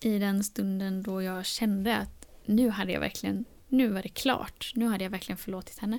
i 0.00 0.18
den 0.18 0.44
stunden 0.44 1.02
då 1.02 1.22
jag 1.22 1.46
kände 1.46 1.96
att 1.96 2.26
nu 2.46 2.68
hade 2.68 2.92
jag 2.92 3.00
verkligen, 3.00 3.44
nu 3.68 3.88
var 3.88 4.02
det 4.02 4.08
klart. 4.08 4.72
Nu 4.74 4.86
hade 4.86 5.04
jag 5.04 5.10
verkligen 5.10 5.36
förlåtit 5.36 5.78
henne. 5.78 5.98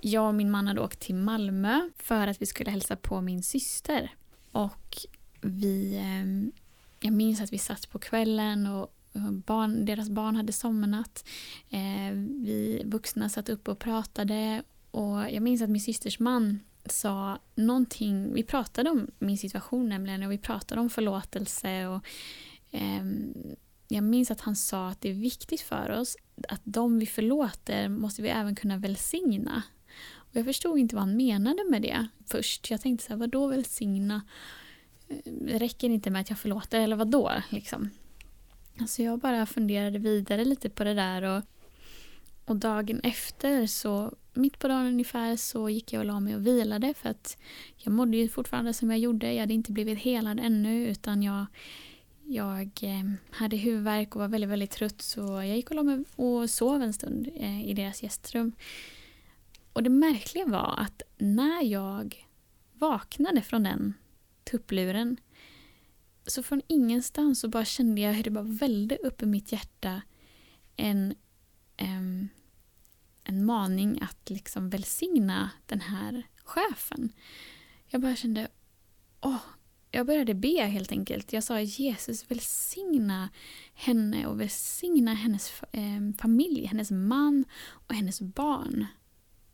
Jag 0.00 0.28
och 0.28 0.34
min 0.34 0.50
man 0.50 0.66
hade 0.66 0.80
åkt 0.80 1.00
till 1.00 1.14
Malmö 1.14 1.90
för 1.98 2.26
att 2.26 2.42
vi 2.42 2.46
skulle 2.46 2.70
hälsa 2.70 2.96
på 2.96 3.20
min 3.20 3.42
syster. 3.42 4.14
Och 4.52 4.96
vi, 5.40 5.96
ehm, 5.96 6.52
jag 7.00 7.12
minns 7.12 7.40
att 7.40 7.52
vi 7.52 7.58
satt 7.58 7.90
på 7.90 7.98
kvällen 7.98 8.66
och 8.66 8.94
barn, 9.46 9.84
deras 9.84 10.10
barn 10.10 10.36
hade 10.36 10.52
somnat. 10.52 11.24
Eh, 11.70 12.12
vi 12.44 12.82
vuxna 12.84 13.28
satt 13.28 13.48
upp 13.48 13.68
och 13.68 13.78
pratade 13.78 14.62
och 14.90 15.30
jag 15.30 15.42
minns 15.42 15.62
att 15.62 15.70
min 15.70 15.80
systers 15.80 16.18
man 16.18 16.60
sa 16.84 17.38
någonting, 17.54 18.34
vi 18.34 18.42
pratade 18.42 18.90
om 18.90 19.10
min 19.18 19.38
situation 19.38 19.88
nämligen 19.88 20.22
och 20.22 20.32
vi 20.32 20.38
pratade 20.38 20.80
om 20.80 20.90
förlåtelse 20.90 21.86
och 21.86 22.06
eh, 22.70 23.04
jag 23.88 24.04
minns 24.04 24.30
att 24.30 24.40
han 24.40 24.56
sa 24.56 24.88
att 24.88 25.00
det 25.00 25.08
är 25.08 25.14
viktigt 25.14 25.60
för 25.60 25.90
oss 25.90 26.16
att 26.48 26.60
de 26.64 26.98
vi 26.98 27.06
förlåter 27.06 27.88
måste 27.88 28.22
vi 28.22 28.28
även 28.28 28.56
kunna 28.56 28.76
välsigna. 28.76 29.62
Och 30.30 30.36
jag 30.36 30.44
förstod 30.44 30.78
inte 30.78 30.94
vad 30.94 31.04
han 31.04 31.16
menade 31.16 31.64
med 31.70 31.82
det 31.82 32.08
först. 32.26 32.70
Jag 32.70 32.80
tänkte 32.80 33.06
så 33.06 33.12
här, 33.12 33.18
vadå 33.18 33.46
välsigna? 33.46 34.22
Eh, 35.08 35.58
räcker 35.58 35.88
det 35.88 35.94
inte 35.94 36.10
med 36.10 36.20
att 36.20 36.30
jag 36.30 36.38
förlåter 36.38 36.80
eller 36.80 36.96
vadå? 36.96 37.32
Liksom. 37.50 37.90
Alltså 38.80 39.02
jag 39.02 39.18
bara 39.18 39.46
funderade 39.46 39.98
vidare 39.98 40.44
lite 40.44 40.70
på 40.70 40.84
det 40.84 40.94
där 40.94 41.22
och, 41.22 41.42
och 42.44 42.56
dagen 42.56 43.00
efter 43.00 43.66
så 43.66 44.12
mitt 44.38 44.58
på 44.58 44.68
dagen 44.68 44.86
ungefär 44.86 45.36
så 45.36 45.68
gick 45.68 45.92
jag 45.92 46.00
och 46.00 46.06
la 46.06 46.20
mig 46.20 46.34
och 46.34 46.46
vilade 46.46 46.94
för 46.94 47.08
att 47.08 47.38
jag 47.76 47.92
mådde 47.92 48.16
ju 48.16 48.28
fortfarande 48.28 48.74
som 48.74 48.90
jag 48.90 48.98
gjorde. 48.98 49.32
Jag 49.32 49.40
hade 49.40 49.54
inte 49.54 49.72
blivit 49.72 49.98
helad 49.98 50.40
ännu 50.40 50.88
utan 50.88 51.22
jag, 51.22 51.46
jag 52.24 52.70
eh, 52.82 53.10
hade 53.30 53.56
huvudvärk 53.56 54.14
och 54.16 54.20
var 54.20 54.28
väldigt, 54.28 54.50
väldigt 54.50 54.70
trött 54.70 55.02
så 55.02 55.20
jag 55.20 55.56
gick 55.56 55.70
och 55.70 55.76
la 55.76 55.82
mig 55.82 56.04
och 56.16 56.50
sov 56.50 56.82
en 56.82 56.92
stund 56.92 57.28
eh, 57.34 57.68
i 57.68 57.74
deras 57.74 58.02
gästrum. 58.02 58.52
Och 59.72 59.82
det 59.82 59.90
märkliga 59.90 60.46
var 60.46 60.74
att 60.78 61.02
när 61.18 61.62
jag 61.62 62.26
vaknade 62.72 63.42
från 63.42 63.62
den 63.62 63.94
tuppluren 64.44 65.16
så 66.26 66.42
från 66.42 66.62
ingenstans 66.66 67.40
så 67.40 67.48
bara 67.48 67.64
kände 67.64 68.00
jag 68.00 68.12
hur 68.12 68.22
det 68.22 68.30
bara 68.30 68.44
välde 68.44 68.96
upp 68.96 69.22
i 69.22 69.26
mitt 69.26 69.52
hjärta 69.52 70.02
en, 70.76 71.14
um, 71.82 72.28
en 73.24 73.44
maning 73.44 74.00
att 74.02 74.30
liksom 74.30 74.70
välsigna 74.70 75.50
den 75.66 75.80
här 75.80 76.22
chefen. 76.44 77.12
Jag 77.86 78.00
bara 78.00 78.16
kände, 78.16 78.48
åh, 79.20 79.40
jag 79.90 80.06
började 80.06 80.34
be 80.34 80.64
helt 80.64 80.92
enkelt. 80.92 81.32
Jag 81.32 81.44
sa 81.44 81.60
Jesus 81.60 82.30
välsigna 82.30 83.28
henne 83.74 84.26
och 84.26 84.40
välsigna 84.40 85.14
hennes 85.14 85.62
eh, 85.72 86.18
familj, 86.18 86.66
hennes 86.66 86.90
man 86.90 87.44
och 87.68 87.94
hennes 87.94 88.20
barn. 88.20 88.86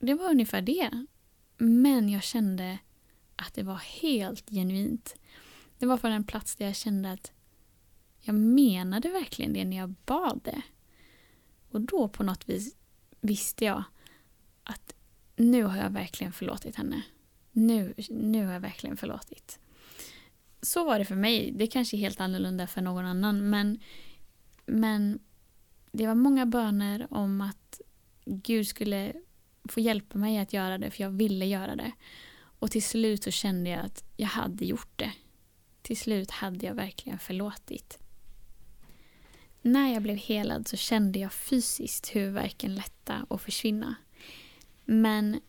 Det 0.05 0.15
var 0.15 0.31
ungefär 0.31 0.63
det. 0.63 1.07
Men 1.57 2.09
jag 2.09 2.23
kände 2.23 2.79
att 3.37 3.55
det 3.55 3.63
var 3.63 3.77
helt 3.77 4.51
genuint. 4.51 5.17
Det 5.79 5.87
var 5.87 5.97
från 5.97 6.13
en 6.13 6.25
plats 6.25 6.57
där 6.57 6.67
jag 6.67 6.77
kände 6.77 7.13
att 7.13 7.33
jag 8.21 8.35
menade 8.35 9.09
verkligen 9.09 9.53
det 9.53 9.65
när 9.65 9.77
jag 9.77 9.95
bad 10.07 10.41
det. 10.45 10.63
Och 11.71 11.81
då 11.81 12.09
på 12.09 12.23
något 12.23 12.49
vis 12.49 12.77
visste 13.21 13.65
jag 13.65 13.85
att 14.65 14.95
nu 15.37 15.63
har 15.63 15.77
jag 15.77 15.91
verkligen 15.91 16.33
förlåtit 16.33 16.77
henne. 16.77 17.03
Nu, 17.53 17.95
nu 18.11 18.47
har 18.47 18.53
jag 18.53 18.61
verkligen 18.61 18.97
förlåtit. 18.97 19.59
Så 20.63 20.85
var 20.85 20.99
det 20.99 21.05
för 21.05 21.15
mig. 21.15 21.53
Det 21.53 21.67
kanske 21.67 21.97
är 21.97 21.99
helt 21.99 22.21
annorlunda 22.21 22.67
för 22.67 22.81
någon 22.81 23.07
annan 23.07 23.51
men, 23.51 23.79
men 24.67 25.19
det 25.93 26.07
var 26.07 26.15
många 26.15 26.47
böner 26.47 27.07
om 27.11 27.41
att 27.41 27.81
Gud 28.25 28.67
skulle 28.67 29.13
få 29.69 29.81
hjälpa 29.81 30.19
mig 30.19 30.39
att 30.39 30.53
göra 30.53 30.79
det 30.79 30.91
för 30.91 31.03
jag 31.03 31.11
ville 31.11 31.47
göra 31.47 31.77
det. 31.77 31.93
Och 32.59 32.71
till 32.71 32.83
slut 32.83 33.25
så 33.25 33.31
kände 33.31 33.71
jag 33.71 33.81
att 33.81 34.05
jag 34.17 34.29
hade 34.29 34.65
gjort 34.65 34.99
det. 34.99 35.13
Till 35.83 35.97
slut 35.97 36.31
hade 36.31 36.67
jag 36.67 36.75
verkligen 36.75 37.19
förlåtit. 37.19 37.99
När 39.63 39.93
jag 39.93 40.03
blev 40.03 40.17
helad 40.17 40.69
så 40.69 40.77
kände 40.77 41.19
jag 41.19 41.33
fysiskt 41.33 42.17
huvudvärken 42.17 42.75
lätta 42.75 43.27
och 43.29 43.41
försvinna. 43.41 43.95
Men 44.85 45.41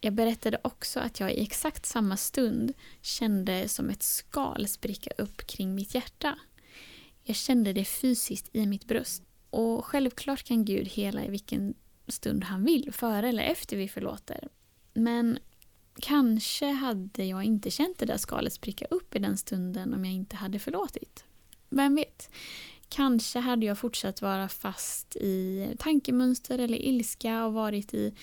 jag 0.00 0.12
berättade 0.12 0.58
också 0.62 1.00
att 1.00 1.20
jag 1.20 1.32
i 1.32 1.42
exakt 1.42 1.86
samma 1.86 2.16
stund 2.16 2.72
kände 3.00 3.68
som 3.68 3.90
ett 3.90 4.02
skal 4.02 4.68
spricka 4.68 5.10
upp 5.18 5.46
kring 5.46 5.74
mitt 5.74 5.94
hjärta. 5.94 6.38
Jag 7.22 7.36
kände 7.36 7.72
det 7.72 7.84
fysiskt 7.84 8.50
i 8.52 8.66
mitt 8.66 8.84
bröst. 8.84 9.22
Och 9.50 9.84
självklart 9.84 10.42
kan 10.42 10.64
Gud 10.64 10.88
hela 10.88 11.24
i 11.24 11.30
vilken 11.30 11.74
stund 12.12 12.44
han 12.44 12.64
vill, 12.64 12.92
före 12.92 13.28
eller 13.28 13.42
efter 13.42 13.76
vi 13.76 13.88
förlåter. 13.88 14.48
Men 14.94 15.38
Kanske 16.00 16.70
hade 16.70 17.24
jag 17.24 17.44
inte 17.44 17.70
känt 17.70 17.98
det 17.98 18.06
där 18.06 18.16
skalet 18.16 18.52
spricka 18.52 18.84
upp 18.90 19.14
i 19.14 19.18
den 19.18 19.36
stunden 19.36 19.94
om 19.94 20.04
jag 20.04 20.14
inte 20.14 20.36
hade 20.36 20.58
förlåtit. 20.58 21.24
Vem 21.68 21.94
vet? 21.94 22.30
Kanske 22.88 23.38
hade 23.38 23.66
jag 23.66 23.78
fortsatt 23.78 24.22
vara 24.22 24.48
fast 24.48 25.16
i 25.16 25.68
tankemönster 25.78 26.58
eller 26.58 26.78
ilska 26.78 27.44
och 27.44 27.52
varit 27.52 27.94
i 27.94 28.14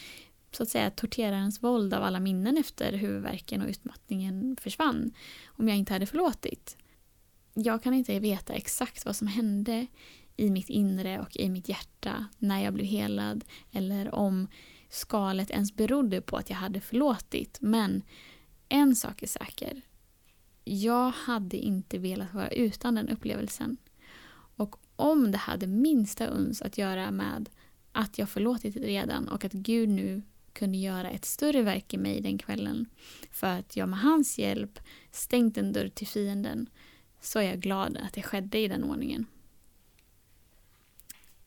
så 0.51 0.63
att 0.63 0.69
säga 0.69 0.89
torterarens 0.89 1.63
våld 1.63 1.93
av 1.93 2.03
alla 2.03 2.19
minnen 2.19 2.57
efter 2.57 2.93
huvudvärken 2.93 3.61
och 3.61 3.69
utmattningen 3.69 4.57
försvann 4.61 5.11
om 5.47 5.67
jag 5.67 5.77
inte 5.77 5.93
hade 5.93 6.05
förlåtit. 6.05 6.77
Jag 7.53 7.83
kan 7.83 7.93
inte 7.93 8.19
veta 8.19 8.53
exakt 8.53 9.05
vad 9.05 9.15
som 9.15 9.27
hände 9.27 9.87
i 10.41 10.49
mitt 10.49 10.69
inre 10.69 11.19
och 11.19 11.37
i 11.37 11.49
mitt 11.49 11.69
hjärta 11.69 12.25
när 12.37 12.63
jag 12.63 12.73
blev 12.73 12.85
helad 12.85 13.43
eller 13.71 14.15
om 14.15 14.47
skalet 14.89 15.51
ens 15.51 15.75
berodde 15.75 16.21
på 16.21 16.37
att 16.37 16.49
jag 16.49 16.57
hade 16.57 16.81
förlåtit. 16.81 17.57
Men 17.61 18.03
en 18.69 18.95
sak 18.95 19.23
är 19.23 19.27
säker. 19.27 19.81
Jag 20.63 21.11
hade 21.11 21.57
inte 21.57 21.97
velat 21.97 22.33
vara 22.33 22.49
utan 22.49 22.95
den 22.95 23.09
upplevelsen. 23.09 23.77
Och 24.55 24.75
om 24.95 25.31
det 25.31 25.37
hade 25.37 25.67
minsta 25.67 26.27
uns 26.27 26.61
att 26.61 26.77
göra 26.77 27.11
med 27.11 27.49
att 27.91 28.17
jag 28.17 28.29
förlåtit 28.29 28.75
redan 28.75 29.27
och 29.27 29.45
att 29.45 29.53
Gud 29.53 29.89
nu 29.89 30.21
kunde 30.53 30.77
göra 30.77 31.09
ett 31.09 31.25
större 31.25 31.61
verk 31.61 31.93
i 31.93 31.97
mig 31.97 32.21
den 32.21 32.37
kvällen 32.37 32.85
för 33.31 33.47
att 33.47 33.75
jag 33.75 33.89
med 33.89 33.99
hans 33.99 34.39
hjälp 34.39 34.79
stängt 35.11 35.57
en 35.57 35.73
dörr 35.73 35.89
till 35.89 36.07
fienden 36.07 36.69
så 37.21 37.39
är 37.39 37.43
jag 37.43 37.59
glad 37.59 37.97
att 37.97 38.13
det 38.13 38.21
skedde 38.21 38.59
i 38.59 38.67
den 38.67 38.83
ordningen. 38.83 39.25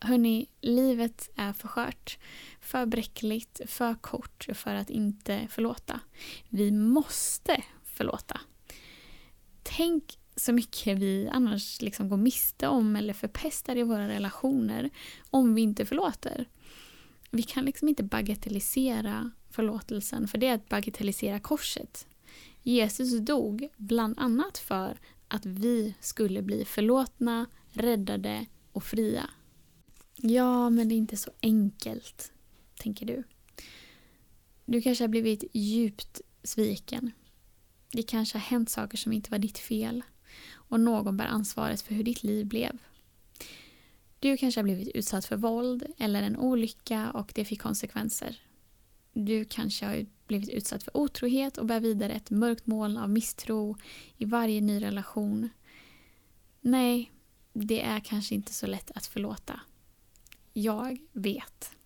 Hörni, 0.04 0.46
livet 0.60 1.30
är 1.36 1.52
för 1.52 1.68
skört, 1.68 2.18
för 2.60 2.86
bräckligt, 2.86 3.60
för 3.66 3.94
kort 3.94 4.46
för 4.54 4.74
att 4.74 4.90
inte 4.90 5.48
förlåta. 5.50 6.00
Vi 6.48 6.70
måste 6.72 7.62
förlåta. 7.84 8.40
Tänk 9.62 10.18
så 10.36 10.52
mycket 10.52 10.98
vi 10.98 11.28
annars 11.32 11.82
liksom 11.82 12.08
går 12.08 12.16
miste 12.16 12.68
om 12.68 12.96
eller 12.96 13.14
förpestar 13.14 13.76
i 13.76 13.82
våra 13.82 14.08
relationer 14.08 14.90
om 15.30 15.54
vi 15.54 15.62
inte 15.62 15.86
förlåter. 15.86 16.48
Vi 17.30 17.42
kan 17.42 17.64
liksom 17.64 17.88
inte 17.88 18.02
bagatellisera 18.02 19.30
förlåtelsen 19.50 20.28
för 20.28 20.38
det 20.38 20.46
är 20.46 20.54
att 20.54 20.68
bagatellisera 20.68 21.40
korset. 21.40 22.06
Jesus 22.62 23.18
dog 23.18 23.68
bland 23.76 24.18
annat 24.18 24.58
för 24.58 24.98
att 25.28 25.46
vi 25.46 25.94
skulle 26.00 26.42
bli 26.42 26.64
förlåtna, 26.64 27.46
räddade 27.72 28.46
och 28.72 28.84
fria. 28.84 29.30
Ja, 30.16 30.70
men 30.70 30.88
det 30.88 30.94
är 30.94 30.96
inte 30.96 31.16
så 31.16 31.30
enkelt, 31.42 32.32
tänker 32.78 33.06
du. 33.06 33.22
Du 34.64 34.82
kanske 34.82 35.04
har 35.04 35.08
blivit 35.08 35.44
djupt 35.52 36.20
sviken. 36.42 37.10
Det 37.92 38.02
kanske 38.02 38.38
har 38.38 38.42
hänt 38.42 38.70
saker 38.70 38.98
som 38.98 39.12
inte 39.12 39.30
var 39.30 39.38
ditt 39.38 39.58
fel 39.58 40.02
och 40.52 40.80
någon 40.80 41.16
bär 41.16 41.26
ansvaret 41.26 41.82
för 41.82 41.94
hur 41.94 42.04
ditt 42.04 42.22
liv 42.22 42.46
blev. 42.46 42.78
Du 44.18 44.36
kanske 44.36 44.60
har 44.60 44.64
blivit 44.64 44.88
utsatt 44.88 45.24
för 45.24 45.36
våld 45.36 45.86
eller 45.98 46.22
en 46.22 46.36
olycka 46.36 47.10
och 47.10 47.32
det 47.34 47.44
fick 47.44 47.62
konsekvenser. 47.62 48.40
Du 49.12 49.44
kanske 49.44 49.86
har 49.86 50.06
blivit 50.26 50.48
utsatt 50.48 50.82
för 50.82 50.96
otrohet 50.96 51.58
och 51.58 51.66
bär 51.66 51.80
vidare 51.80 52.12
ett 52.12 52.30
mörkt 52.30 52.66
moln 52.66 52.96
av 52.96 53.10
misstro 53.10 53.76
i 54.16 54.24
varje 54.24 54.60
ny 54.60 54.82
relation. 54.82 55.48
Nej, 56.60 57.12
det 57.52 57.80
är 57.80 58.00
kanske 58.00 58.34
inte 58.34 58.52
så 58.52 58.66
lätt 58.66 58.90
att 58.94 59.06
förlåta. 59.06 59.60
Jag 60.56 60.98
vet. 61.12 61.76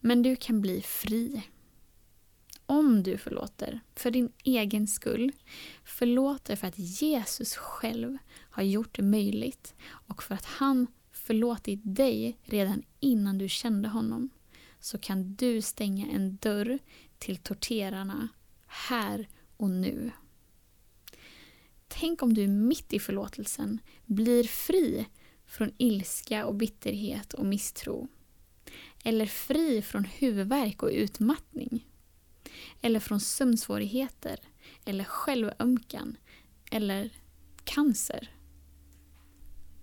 Men 0.00 0.22
du 0.22 0.36
kan 0.36 0.60
bli 0.60 0.82
fri. 0.82 1.42
Om 2.66 3.02
du 3.02 3.18
förlåter, 3.18 3.80
för 3.94 4.10
din 4.10 4.32
egen 4.44 4.86
skull, 4.86 5.32
förlåter 5.84 6.56
för 6.56 6.66
att 6.66 6.78
Jesus 6.78 7.56
själv 7.56 8.18
har 8.50 8.62
gjort 8.62 8.96
det 8.96 9.02
möjligt 9.02 9.74
och 9.84 10.22
för 10.22 10.34
att 10.34 10.44
han 10.44 10.86
förlåtit 11.12 11.80
dig 11.82 12.38
redan 12.44 12.82
innan 13.00 13.38
du 13.38 13.48
kände 13.48 13.88
honom 13.88 14.30
så 14.80 14.98
kan 14.98 15.34
du 15.34 15.62
stänga 15.62 16.06
en 16.06 16.36
dörr 16.36 16.78
till 17.18 17.36
torterarna 17.36 18.28
här 18.66 19.28
och 19.56 19.70
nu. 19.70 20.10
Tänk 21.88 22.22
om 22.22 22.34
du 22.34 22.46
mitt 22.46 22.92
i 22.92 22.98
förlåtelsen 22.98 23.78
blir 24.06 24.44
fri 24.44 25.06
från 25.52 25.72
ilska 25.78 26.46
och 26.46 26.54
bitterhet 26.54 27.34
och 27.34 27.46
misstro. 27.46 28.08
Eller 29.04 29.26
fri 29.26 29.82
från 29.82 30.04
huvudvärk 30.04 30.82
och 30.82 30.90
utmattning. 30.92 31.86
Eller 32.80 33.00
från 33.00 33.20
sömnsvårigheter, 33.20 34.40
eller 34.84 35.04
självömkan, 35.04 36.16
eller 36.70 37.10
cancer. 37.64 38.30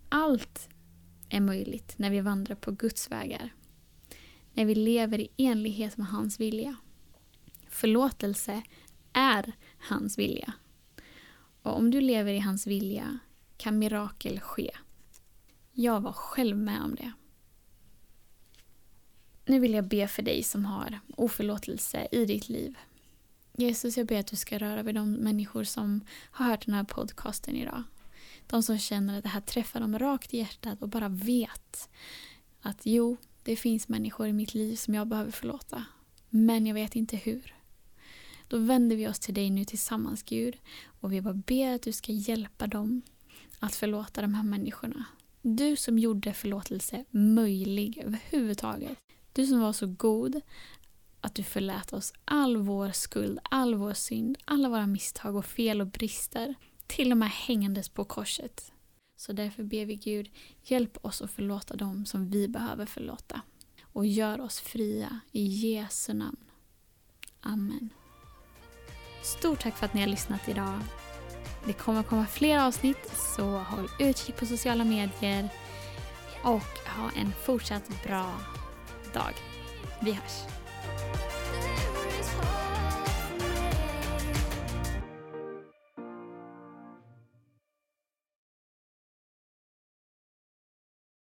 Allt 0.09 0.69
är 1.29 1.39
möjligt 1.39 1.97
när 1.97 2.09
vi 2.09 2.21
vandrar 2.21 2.55
på 2.55 2.71
Guds 2.71 3.11
vägar. 3.11 3.53
När 4.53 4.65
vi 4.65 4.75
lever 4.75 5.19
i 5.19 5.29
enlighet 5.37 5.97
med 5.97 6.07
hans 6.07 6.39
vilja. 6.39 6.75
Förlåtelse 7.69 8.61
är 9.13 9.53
hans 9.77 10.17
vilja. 10.17 10.53
Och 11.61 11.77
om 11.77 11.91
du 11.91 12.01
lever 12.01 12.33
i 12.33 12.39
hans 12.39 12.67
vilja 12.67 13.19
kan 13.57 13.79
mirakel 13.79 14.39
ske. 14.39 14.71
Jag 15.81 16.01
var 16.01 16.13
själv 16.13 16.57
med 16.57 16.81
om 16.81 16.95
det. 16.95 17.11
Nu 19.45 19.59
vill 19.59 19.73
jag 19.73 19.87
be 19.87 20.07
för 20.07 20.21
dig 20.21 20.43
som 20.43 20.65
har 20.65 20.99
oförlåtelse 21.17 22.07
i 22.11 22.25
ditt 22.25 22.49
liv. 22.49 22.77
Jesus, 23.57 23.97
jag 23.97 24.07
ber 24.07 24.19
att 24.19 24.27
du 24.27 24.35
ska 24.35 24.57
röra 24.57 24.83
vid 24.83 24.95
de 24.95 25.13
människor 25.13 25.63
som 25.63 26.01
har 26.31 26.45
hört 26.45 26.65
den 26.65 26.75
här 26.75 26.83
podcasten 26.83 27.55
idag. 27.55 27.83
De 28.47 28.63
som 28.63 28.77
känner 28.77 29.17
att 29.17 29.23
det 29.23 29.29
här 29.29 29.41
träffar 29.41 29.79
dem 29.79 29.99
rakt 29.99 30.33
i 30.33 30.37
hjärtat 30.37 30.81
och 30.81 30.89
bara 30.89 31.09
vet 31.09 31.89
att 32.61 32.81
jo, 32.83 33.17
det 33.43 33.55
finns 33.55 33.87
människor 33.87 34.27
i 34.27 34.33
mitt 34.33 34.53
liv 34.53 34.75
som 34.75 34.93
jag 34.93 35.07
behöver 35.07 35.31
förlåta. 35.31 35.85
Men 36.29 36.65
jag 36.65 36.73
vet 36.73 36.95
inte 36.95 37.17
hur. 37.17 37.55
Då 38.47 38.57
vänder 38.57 38.95
vi 38.95 39.07
oss 39.07 39.19
till 39.19 39.33
dig 39.33 39.49
nu 39.49 39.65
tillsammans 39.65 40.23
Gud 40.23 40.57
och 40.99 41.13
vi 41.13 41.21
bara 41.21 41.33
ber 41.33 41.75
att 41.75 41.81
du 41.81 41.91
ska 41.91 42.11
hjälpa 42.11 42.67
dem 42.67 43.01
att 43.59 43.75
förlåta 43.75 44.21
de 44.21 44.33
här 44.33 44.43
människorna. 44.43 45.05
Du 45.41 45.75
som 45.75 45.99
gjorde 45.99 46.33
förlåtelse 46.33 47.05
möjlig 47.11 47.97
överhuvudtaget. 48.05 48.97
Du 49.33 49.47
som 49.47 49.59
var 49.59 49.73
så 49.73 49.87
god 49.87 50.41
att 51.21 51.35
du 51.35 51.43
förlät 51.43 51.93
oss 51.93 52.13
all 52.25 52.57
vår 52.57 52.91
skuld, 52.91 53.39
all 53.43 53.75
vår 53.75 53.93
synd, 53.93 54.37
alla 54.45 54.69
våra 54.69 54.87
misstag 54.87 55.35
och 55.35 55.45
fel 55.45 55.81
och 55.81 55.87
brister. 55.87 56.55
Till 56.87 57.11
och 57.11 57.17
med 57.17 57.29
hängandes 57.29 57.89
på 57.89 58.05
korset. 58.05 58.71
Så 59.17 59.33
därför 59.33 59.63
ber 59.63 59.85
vi 59.85 59.95
Gud, 59.95 60.29
hjälp 60.63 61.05
oss 61.05 61.21
att 61.21 61.31
förlåta 61.31 61.75
dem 61.75 62.05
som 62.05 62.29
vi 62.29 62.47
behöver 62.47 62.85
förlåta. 62.85 63.41
Och 63.81 64.05
gör 64.05 64.41
oss 64.41 64.59
fria 64.59 65.19
i 65.31 65.43
Jesu 65.43 66.13
namn. 66.13 66.45
Amen. 67.39 67.89
Stort 69.23 69.61
tack 69.61 69.77
för 69.77 69.85
att 69.85 69.93
ni 69.93 70.01
har 70.01 70.07
lyssnat 70.07 70.49
idag. 70.49 70.79
Det 71.65 71.73
kommer 71.73 72.03
komma 72.03 72.25
fler 72.25 72.59
avsnitt 72.59 73.11
så 73.35 73.43
håll 73.43 73.89
utkik 73.99 74.37
på 74.37 74.45
sociala 74.45 74.83
medier 74.83 75.49
och 76.43 76.89
ha 76.97 77.11
en 77.15 77.33
fortsatt 77.43 78.03
bra 78.03 78.31
dag. 79.13 79.33
Vi 80.01 80.11
hörs! 80.11 80.43